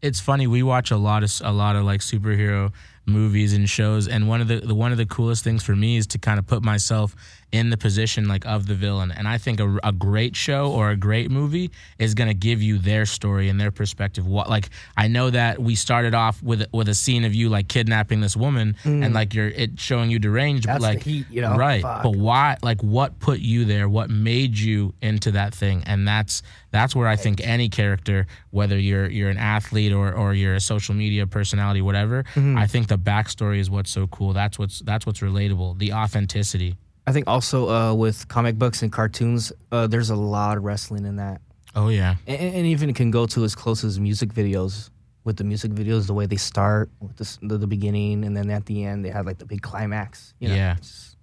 [0.02, 0.46] it's funny.
[0.46, 2.72] We watch a lot of a lot of like superhero
[3.10, 5.96] movies and shows, and one of the, the one of the coolest things for me
[5.96, 7.14] is to kind of put myself
[7.52, 9.10] in the position like of the villain.
[9.10, 12.62] And I think a, a great show or a great movie is going to give
[12.62, 14.24] you their story and their perspective.
[14.24, 17.66] What like I know that we started off with with a scene of you like
[17.68, 20.80] kidnapping this woman and like you're it showing you deranged, but Mm.
[20.80, 21.56] That's the like heat, you know?
[21.56, 21.82] right.
[21.82, 22.02] Fuck.
[22.04, 26.42] But why like what put you there what made you into that thing and that's
[26.70, 30.60] that's where i think any character whether you're you're an athlete or or you're a
[30.60, 32.58] social media personality whatever Mm-hmm.
[32.58, 36.76] i think the backstory is what's so cool that's what's that's what's relatable the authenticity
[37.06, 41.06] I think also uh, with comic books and cartoons, uh, there's a lot of wrestling
[41.06, 41.40] in that,
[41.74, 44.90] oh yeah and, and even it can go to as close as music videos.
[45.24, 48.48] With the music videos, the way they start with the, the, the beginning, and then
[48.50, 50.32] at the end they have like the big climax.
[50.40, 50.54] You know?
[50.54, 50.76] Yeah.
[50.78, 51.14] it's,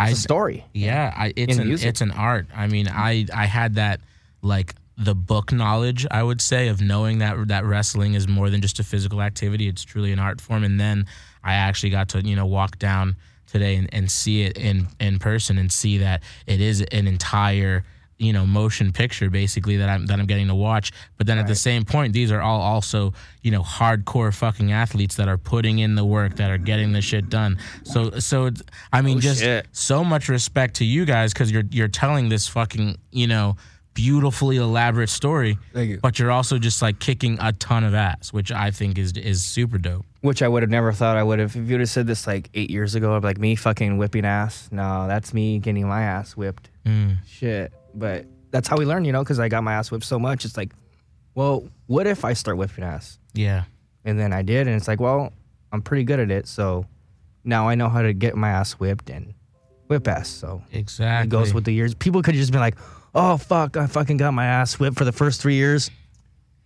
[0.00, 0.64] it's a story.
[0.74, 1.88] Yeah, I, it's In an music.
[1.88, 2.46] it's an art.
[2.54, 4.00] I mean, I I had that
[4.42, 8.60] like the book knowledge, I would say, of knowing that that wrestling is more than
[8.60, 9.68] just a physical activity.
[9.68, 10.64] It's truly an art form.
[10.64, 11.06] And then
[11.44, 15.18] I actually got to you know walk down today and, and see it in in
[15.18, 17.84] person and see that it is an entire
[18.18, 21.48] you know motion picture basically that I'm that I'm getting to watch but then at
[21.48, 23.12] the same point these are all also
[23.42, 27.00] you know hardcore fucking athletes that are putting in the work that are getting the
[27.02, 28.50] shit done so so
[28.92, 29.66] I mean Oh, just shit.
[29.72, 33.56] so much respect to you guys because you're you're telling this fucking you know
[33.94, 35.58] beautifully elaborate story.
[35.72, 36.00] Thank you.
[36.00, 39.42] But you're also just like kicking a ton of ass, which I think is is
[39.42, 40.04] super dope.
[40.20, 41.50] Which I would have never thought I would have.
[41.56, 43.98] If you would have said this like eight years ago, I'd be like, me fucking
[43.98, 44.68] whipping ass.
[44.70, 46.70] No, that's me getting my ass whipped.
[46.86, 47.16] Mm.
[47.26, 47.72] Shit.
[47.94, 50.44] But that's how we learn, you know, because I got my ass whipped so much.
[50.44, 50.72] It's like,
[51.34, 53.18] well, what if I start whipping ass?
[53.34, 53.64] Yeah,
[54.04, 55.32] And then I did, and it's like, well,
[55.72, 56.46] I'm pretty good at it.
[56.46, 56.86] So
[57.44, 59.32] now I know how to get my ass whipped and
[59.88, 60.28] whip ass.
[60.28, 61.26] So exactly.
[61.26, 61.94] it goes with the years.
[61.94, 62.76] People could just be like,
[63.14, 65.90] oh, fuck, I fucking got my ass whipped for the first three years.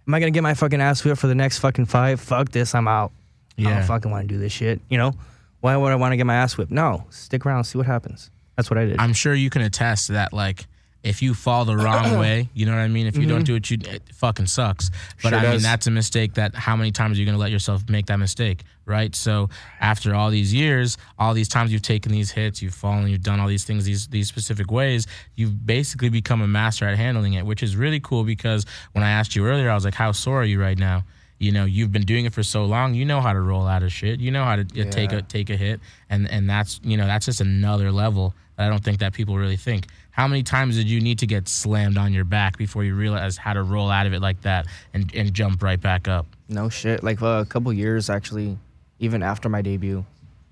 [0.06, 2.20] Am I going to get my fucking ass whipped for the next fucking five?
[2.20, 3.12] Fuck this, I'm out.
[3.58, 3.78] I Yeah.
[3.78, 4.80] don't fucking want to do this shit.
[4.88, 5.14] You know?
[5.60, 6.70] Why would I want to get my ass whipped?
[6.70, 8.30] No, stick around, see what happens.
[8.56, 9.00] That's what I did.
[9.00, 10.66] I'm sure you can attest that like
[11.06, 13.06] if you fall the wrong way, you know what I mean.
[13.06, 14.90] If you don't do it, you it fucking sucks.
[15.22, 15.40] But Mm-hmm.
[15.40, 16.34] Sure I mean, that's a mistake.
[16.34, 19.14] That how many times are you going to let yourself make that mistake, right?
[19.14, 19.48] So
[19.80, 23.40] after all these years, all these times you've taken these hits, you've fallen, you've done
[23.40, 27.46] all these things these these specific ways, you've basically become a master at handling it,
[27.46, 28.24] which is really cool.
[28.24, 31.04] Because when I asked you earlier, I was like, "How sore are you right now?"
[31.38, 32.94] You know, you've been doing it for so long.
[32.94, 34.20] You know how to roll out of shit.
[34.20, 37.06] You know how to uh, take a take a hit, and and that's you know
[37.06, 39.86] that's just another level I don't think that people really think.
[40.10, 43.38] How many times did you need to get slammed on your back before you realized
[43.38, 46.26] how to roll out of it like that and and jump right back up?
[46.48, 47.02] No shit.
[47.02, 48.56] Like uh, a couple years actually,
[48.98, 50.04] even after my debut.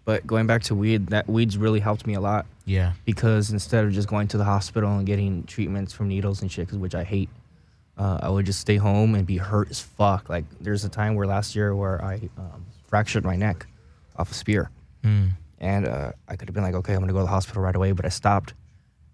[0.04, 3.86] But going back to weed, that weed's really helped me a lot Yeah, because instead
[3.86, 7.04] of just going to the hospital and getting treatments from needles and shit, which I
[7.04, 7.30] hate,
[7.96, 10.28] uh, I would just stay home and be hurt as fuck.
[10.28, 13.66] Like there's a time where last year where I um, fractured my neck
[14.16, 14.70] off a spear,
[15.02, 15.30] Mm.
[15.64, 17.74] And uh, I could have been like, okay, I'm gonna go to the hospital right
[17.74, 18.52] away, but I stopped,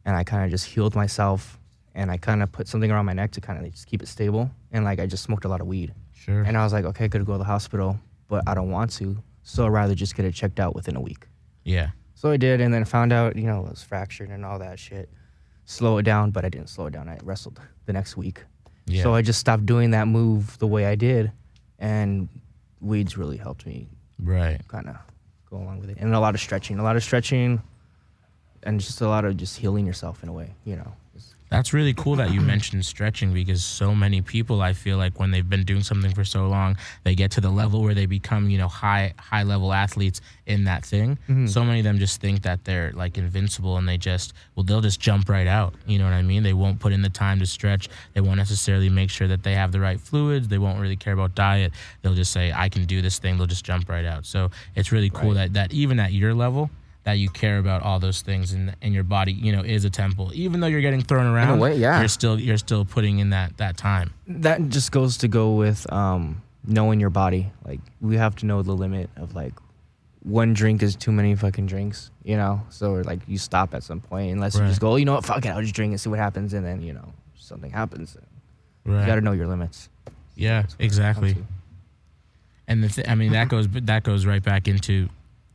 [0.04, 1.58] and I kind of just healed myself
[1.94, 4.08] and I kind of put something around my neck to kind of just keep it
[4.08, 4.50] stable.
[4.72, 5.92] And like I just smoked a lot of weed.
[6.12, 6.42] Sure.
[6.42, 8.92] And I was like, okay, I could go to the hospital, but I don't want
[8.92, 9.16] to.
[9.42, 11.26] So I'd rather just get it checked out within a week.
[11.64, 11.90] yeah.
[12.14, 14.78] So I did, and then found out, you know, it was fractured and all that
[14.78, 15.08] shit.
[15.64, 17.08] Slow it down, but I didn't slow it down.
[17.08, 18.44] I wrestled the next week.
[18.84, 19.04] Yeah.
[19.04, 21.32] So I just stopped doing that move the way I did,
[21.78, 22.28] and
[22.80, 23.88] weeds really helped me
[24.22, 24.60] right.
[24.68, 24.96] kind of
[25.50, 25.98] go along with it.
[26.00, 27.62] And a lot of stretching, a lot of stretching,
[28.62, 30.92] and just a lot of just healing yourself in a way, you know.
[31.50, 35.32] That's really cool that you mentioned stretching because so many people I feel like when
[35.32, 38.48] they've been doing something for so long, they get to the level where they become,
[38.48, 41.18] you know, high high level athletes in that thing.
[41.28, 41.46] Mm-hmm.
[41.46, 44.80] So many of them just think that they're like invincible and they just well they'll
[44.80, 45.74] just jump right out.
[45.86, 46.44] You know what I mean?
[46.44, 47.88] They won't put in the time to stretch.
[48.14, 50.46] They won't necessarily make sure that they have the right fluids.
[50.46, 51.72] They won't really care about diet.
[52.02, 53.38] They'll just say I can do this thing.
[53.38, 54.24] They'll just jump right out.
[54.24, 56.70] So it's really cool that that even at your level
[57.04, 59.90] that you care about all those things and, and your body, you know, is a
[59.90, 60.30] temple.
[60.34, 61.98] Even though you're getting thrown around, way, yeah.
[62.00, 64.12] you're still you're still putting in that that time.
[64.26, 67.50] that just goes to go with um, knowing your body.
[67.64, 69.54] Like we have to know the limit of like
[70.22, 72.62] one drink is too many fucking drinks, you know.
[72.68, 75.24] So like you stop at some point unless you just go, oh, you know what,
[75.24, 78.16] fuck it, I'll just drink and see what happens, and then you know something happens.
[78.84, 79.00] Right.
[79.00, 79.88] You got to know your limits.
[80.34, 81.36] yeah, That's what it exactly.
[82.68, 85.08] And the th- I mean that goes that goes right back into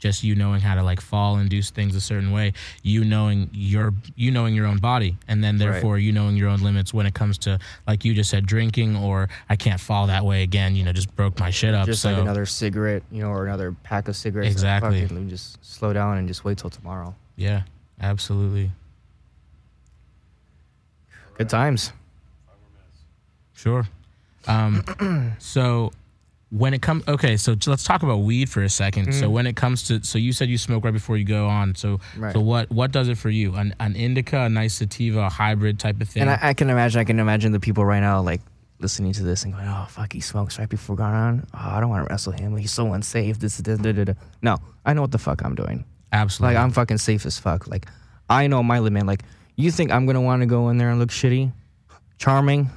[0.06, 2.54] just you knowing how to like fall and do things a certain way.
[2.84, 6.62] You knowing your you knowing your own body, and then therefore you knowing your own
[6.62, 10.24] limits when it comes to like you just said drinking or I can't fall that
[10.24, 10.76] way again.
[10.76, 11.88] You know, just broke my shit up.
[11.88, 14.52] Just so like another cigarette, you know, or another pack of cigarettes.
[14.52, 15.00] Exactly.
[15.00, 17.16] it, let me just slow down and just wait till tomorrow.
[17.36, 17.64] yeah,
[18.00, 18.72] absolutely.
[21.36, 21.94] Good times.
[23.56, 23.88] Sure.
[24.48, 25.92] Um, so
[26.52, 29.32] when it comes, okay, so let's talk about weed for a 2nd So mm.
[29.32, 31.76] when it comes to, so you said you smoke right before you go on.
[31.76, 32.34] So, Right.
[32.34, 33.56] so what what does it for you?
[33.56, 36.22] An, an indica, a nice sativa, a hybrid type of thing.
[36.22, 38.42] And I, I can imagine, I can imagine the people right now like
[38.80, 41.48] listening to this and going, "Oh fuck, he smokes right before going on.
[41.54, 42.56] Oh, I don't want to wrestle him.
[42.58, 43.40] He's so unsafe.
[43.40, 45.86] This, this, da, da, da." No, I know what the fuck I'm doing.
[46.12, 46.56] Absolutely.
[46.56, 47.68] Like I'm fucking safe as fuck.
[47.68, 47.88] Like
[48.30, 49.06] I know my limit.
[49.06, 49.24] Like
[49.56, 51.52] you think I'm gonna want to go in there and look shitty,
[52.18, 52.70] charming?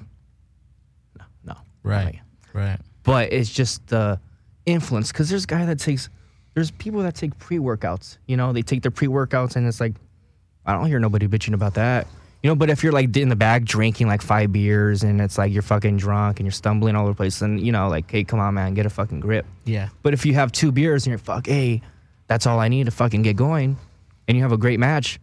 [1.19, 1.57] No, no.
[1.83, 2.21] right.
[2.53, 2.79] Right.
[3.09, 4.21] But it's just the
[4.67, 5.11] influence.
[5.11, 6.09] Cause there's a guy that takes.
[6.55, 8.19] There's people that take pre workouts.
[8.27, 9.95] You know, they take their pre workouts and it's like,
[10.67, 12.07] I don't hear nobody bitching about that.
[12.43, 15.39] You know, but if you're like in the back drinking like five beers and it's
[15.39, 18.09] like you're fucking drunk and you're stumbling all over the place, then you know, like,
[18.11, 19.45] hey, come on, man, get a fucking grip.
[19.65, 19.89] Yeah.
[20.03, 21.83] But if you have two beers and you're fuck, hey,
[22.29, 23.77] that's all I need to fucking get going,
[24.29, 25.19] and you have a great match,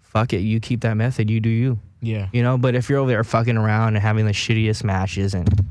[0.00, 1.78] fuck it, you keep that method, you do you.
[2.00, 2.28] Yeah.
[2.32, 5.63] You know, but if you're over there fucking around and having the shittiest matches and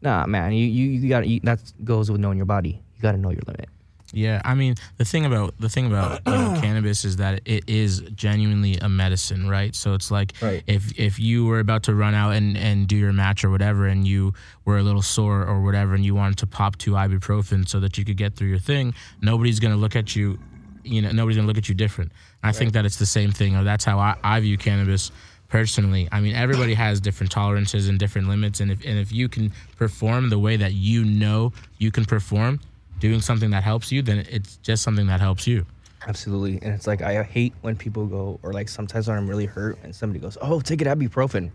[0.00, 2.82] nah, man, you you, you got that goes with knowing your body.
[2.96, 3.68] You got to know your limit.
[4.10, 7.64] Yeah, I mean the thing about the thing about you know, cannabis is that it
[7.68, 9.74] is genuinely a medicine, right?
[9.74, 10.62] So it's like Right.
[10.66, 13.86] if if you were about to run out and and do your match or whatever,
[13.86, 14.32] and you
[14.64, 17.98] were a little sore or whatever, and you wanted to pop two ibuprofen so that
[17.98, 20.38] you could get through your thing, nobody's gonna look at you,
[20.84, 22.10] you know, nobody's gonna look at you different.
[22.42, 25.10] I think that it's the same thing, or that's how I, I view cannabis
[25.48, 26.08] personally.
[26.12, 29.52] I mean, everybody has different tolerances and different limits, and if and if you can
[29.76, 32.60] perform the way that you know you can perform,
[33.00, 35.66] doing something that helps you, then it's just something that helps you.
[36.06, 36.52] Absolutely.
[36.62, 39.78] And it's like I hate when people go or like sometimes when I'm really hurt
[39.82, 41.50] and somebody goes, "Oh, take an ibuprofen."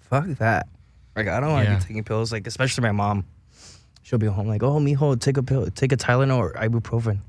[0.00, 0.66] Fuck that.
[1.14, 1.78] Like I don't want to Yeah.
[1.78, 2.32] be taking pills.
[2.32, 3.24] Like especially my mom,
[4.02, 7.20] she'll be home like, "Oh, mijo, take a pill, take a Tylenol or ibuprofen."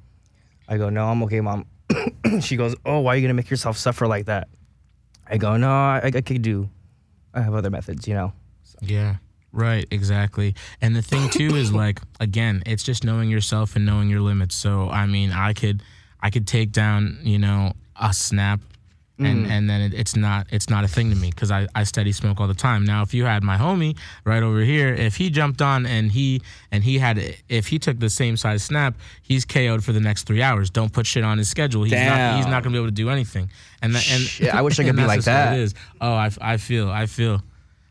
[0.67, 1.65] I go, "No, I'm okay, mom."
[2.41, 4.47] she goes, "Oh, why are you gonna make yourself suffer like that?"
[5.27, 6.69] I go, "No, I, I could do.
[7.33, 8.33] I have other methods, you know."
[8.81, 9.15] Yeah.
[9.51, 10.55] Right, exactly.
[10.81, 14.55] And the thing too is like again, it's just knowing yourself and knowing your limits.
[14.55, 15.83] So I mean, I could
[16.21, 18.61] I could take down, you know, a snap
[19.19, 19.49] and mm.
[19.49, 22.11] and then it, it's not it's not a thing to me cuz I I steady
[22.11, 22.83] smoke all the time.
[22.83, 23.95] Now, if you had my homie
[24.25, 27.99] right over here, if he jumped on and he and he had if he took
[27.99, 30.69] the same size snap, he's KO'd for the next 3 hours.
[30.69, 31.83] Don't put shit on his schedule.
[31.83, 33.51] He's not he's not going to be able to do anything.
[33.81, 35.57] And that, and Shit, I wish I could be like that.
[35.57, 35.75] It is.
[36.01, 37.43] Oh, I, I feel, I feel.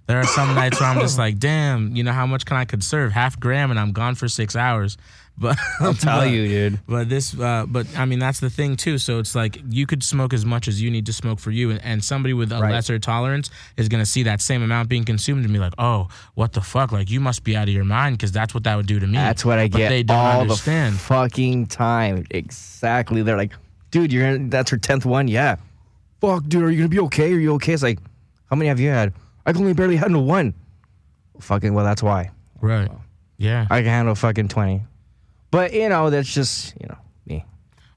[0.06, 2.64] There are some nights where I'm just like, damn, you know, how much can I
[2.64, 3.12] conserve?
[3.12, 4.96] Half gram and I'm gone for six hours.
[5.38, 6.80] But I'll tell but- you, dude.
[6.86, 8.98] But this, uh, but I mean, that's the thing too.
[8.98, 11.70] So it's like you could smoke as much as you need to smoke for you,
[11.70, 12.70] and, and somebody with a Right.
[12.72, 16.08] lesser tolerance is going to see that same amount being consumed and be like, oh,
[16.34, 16.92] what the fuck?
[16.92, 19.06] Like you must be out of your mind because that's what that would do to
[19.06, 19.14] me.
[19.14, 20.94] That's what I But get they don't all understand.
[20.94, 22.24] the fucking time.
[22.30, 23.22] Exactly.
[23.22, 23.52] They're like,
[23.90, 25.28] dude, you're in, that's her tenth one.
[25.28, 25.56] Yeah.
[26.20, 27.32] Fuck, dude, are you gonna be okay?
[27.32, 27.72] Are you okay?
[27.72, 27.98] It's like,
[28.50, 29.12] how many have you had?
[29.44, 30.54] I can only barely handle one.
[31.40, 32.30] Fucking well, that's why
[32.60, 32.88] right?
[33.38, 33.66] Yeah.
[33.70, 34.82] I can handle fucking twenty.
[35.52, 37.44] But you know, that's just you know me.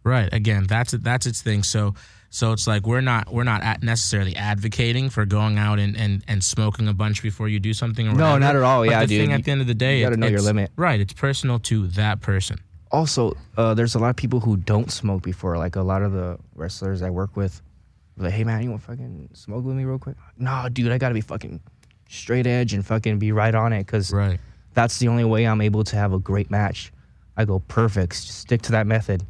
[0.04, 0.32] Right.
[0.32, 0.92] Again, that's.
[0.92, 1.64] That's its thing.
[1.64, 1.96] So,
[2.30, 6.24] So it's like we're not we're not at necessarily advocating for going out and, and,
[6.28, 8.08] and smoking a bunch before you do something.
[8.08, 8.40] Or No, whatever.
[8.40, 8.82] not at all.
[8.84, 9.22] But Yeah, the dude.
[9.22, 10.70] thing at the end of the day, you gotta know your limit.
[10.76, 12.60] Right, it's personal to that person.
[12.92, 16.12] also uh, there's a lot of people who don't smoke before like a lot of
[16.12, 17.62] the wrestlers i work with
[18.18, 20.98] like hey man you want to fucking smoke with me real quick nah dude i
[20.98, 21.60] gotta be fucking
[22.10, 24.40] straight edge and fucking be right on it because Right.
[24.76, 26.94] that's the only way i'm able to have a great match
[27.38, 29.24] i go perfect stick to that method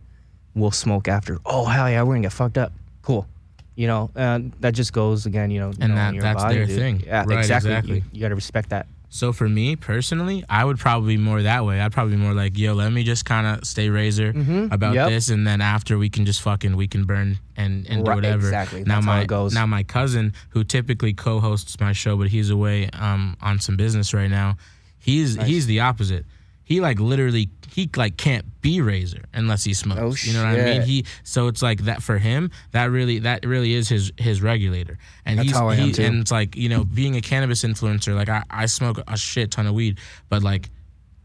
[0.53, 3.27] we'll smoke after oh hell yeah we're gonna get fucked up cool
[3.75, 6.77] you know and that just goes again you know And that- that's body, their dude.
[6.79, 7.03] thing.
[7.05, 7.95] yeah Right, exactly, exactly.
[7.97, 11.63] You, you gotta respect that So for me personally, I would probably be more that
[11.65, 11.79] way.
[11.79, 14.71] I'd probably be more like, yo, let me just kind of stay razor Mhm.
[14.73, 15.09] about Yep.
[15.09, 18.47] this, and then after we can just fucking we can burn and and do whatever.
[18.47, 18.83] exactly.
[18.83, 19.53] Now That's how my it goes.
[19.53, 24.13] now my cousin, who typically co-hosts my show, but he's away um on some business
[24.13, 24.57] right now.
[24.99, 25.47] He's Nice.
[25.47, 26.25] he's the opposite.
[26.65, 30.01] He like literally he like can't be razor unless he smokes.
[30.01, 30.81] Oh, you know what I mean?
[30.81, 32.51] He so it's like that for him.
[32.71, 34.97] That really that really is his his regulator.
[35.25, 36.03] And That's he's how I am, too.
[36.03, 39.51] and it's like you know being a cannabis influencer like I, I smoke a shit
[39.51, 39.99] ton of weed
[40.29, 40.69] but like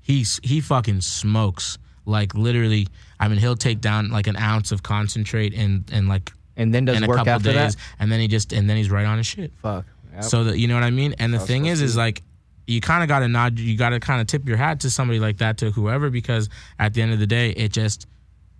[0.00, 2.86] he's he fucking smokes like literally
[3.20, 6.86] i mean he'll take down like an ounce of concentrate and and like and then
[6.86, 8.90] does in a work couple after days that and then he just and then he's
[8.90, 9.84] right on his shit fuck
[10.14, 10.24] Yep.
[10.24, 12.22] so that you know what i mean and the thing is is like
[12.70, 14.90] you kind of got to nod you got to kind of tip your hat to
[14.90, 16.48] somebody like that to whoever because
[16.78, 18.06] at the end of the day it just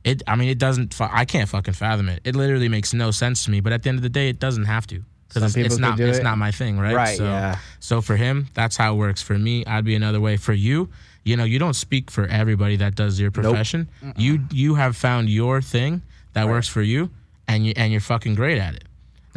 [0.05, 2.21] it i mean it doesn't i can't fucking fathom it.
[2.25, 4.39] It literally makes no sense to me but at the end of the day it
[4.39, 6.25] doesn't have to because it's, it's not it's it.
[6.25, 6.95] not my thing right?
[6.95, 7.59] Right, so yeah.
[7.79, 9.23] so for him that's how it works.
[9.23, 10.37] For me i'd be another way.
[10.37, 10.89] For you
[11.23, 13.89] you know you don't speak for everybody that does your profession.
[14.03, 14.15] Nope.
[14.19, 16.03] you you have found your thing
[16.33, 17.11] that works for you
[17.47, 18.85] and you and you're fucking great at it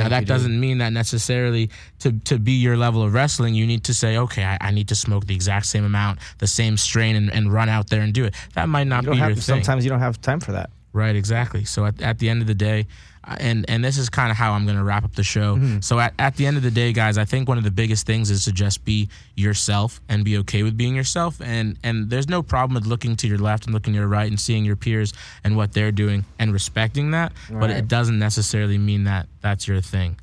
[0.04, 3.84] now that doesn't mean that necessarily to to be your level of wrestling, you need
[3.86, 7.16] to say, okay, I, I need to smoke the exact same amount, the same strain,
[7.16, 8.36] and, and run out there and do it.
[8.54, 11.16] That might not be don't your thing, sometimes you don't have time for that right?
[11.16, 11.66] Exactly.
[11.66, 12.88] So at, at the end of the day,
[13.26, 15.56] and and this is kind of how I'm going to wrap up the show.
[15.56, 15.80] Mm-hmm.
[15.80, 18.06] So at, at the end of the day, guys, I think one of the biggest
[18.06, 21.42] things is to just be yourself and be okay with being yourself.
[21.42, 24.30] And and there's no problem with looking to your left and looking to your right
[24.30, 25.14] and seeing your peers
[25.44, 27.32] and what they're doing and respecting that.
[27.50, 30.20] But it doesn't necessarily mean that that's your thing.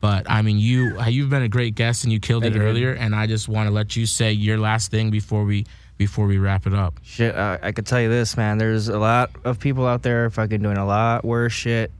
[0.00, 2.92] But I mean, you you've been a great guest and you killed it you, earlier.
[2.92, 5.66] And I just want to let you say your last thing before we
[5.98, 6.94] before we wrap it up.
[7.02, 8.56] Shit, uh, I could tell you this, man.
[8.56, 11.90] There's a lot of people out there fucking doing a lot worse shit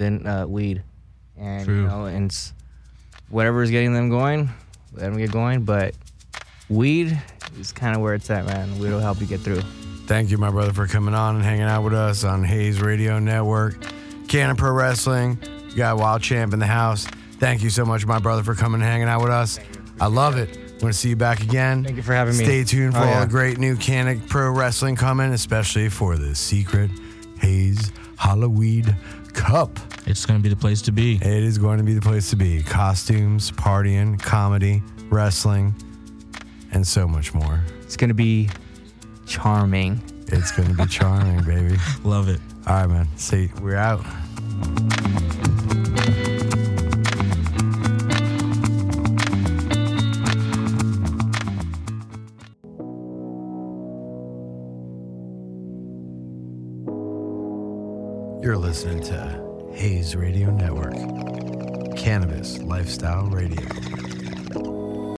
[0.00, 0.82] than uh, weed,
[1.36, 1.82] and True.
[1.82, 2.34] you know, and
[3.28, 4.48] whatever is getting them going,
[4.94, 5.62] let them get going.
[5.62, 5.94] But
[6.68, 7.16] weed
[7.60, 8.78] is kind of where it's at, man.
[8.78, 9.60] Weed will help you get through.
[10.06, 13.20] Thank you, my brother, for coming on and hanging out with us on Hayes Radio
[13.20, 13.76] Network.
[14.26, 15.38] Canna Pro Wrestling.
[15.68, 17.06] You got Wild Champ in the house.
[17.38, 19.60] Thank you so much, my brother, for coming and hanging out with us.
[20.00, 20.48] I love it.
[20.82, 21.84] Want to see you back again.
[21.84, 22.44] Thank you for having me.
[22.44, 26.34] Stay tuned for Oh, all the great new Canna Pro Wrestling coming, especially for the
[26.34, 26.90] secret
[27.40, 28.96] Hayes Halloween
[29.30, 29.78] Cup.
[30.06, 31.16] It's going to be the place to be.
[31.16, 32.62] It is going to be the place to be.
[32.62, 35.74] Costumes, partying, comedy, wrestling,
[36.72, 37.62] and so much more.
[37.82, 38.48] It's gonna be
[39.26, 40.02] charming.
[40.28, 41.76] It's going to be charming, baby.
[42.04, 42.40] Love it.
[42.66, 43.08] All right, man.
[43.16, 44.04] See, we're out.
[58.70, 60.94] Listening to Hayes Radio Network,
[61.96, 63.66] Cannabis Lifestyle Radio.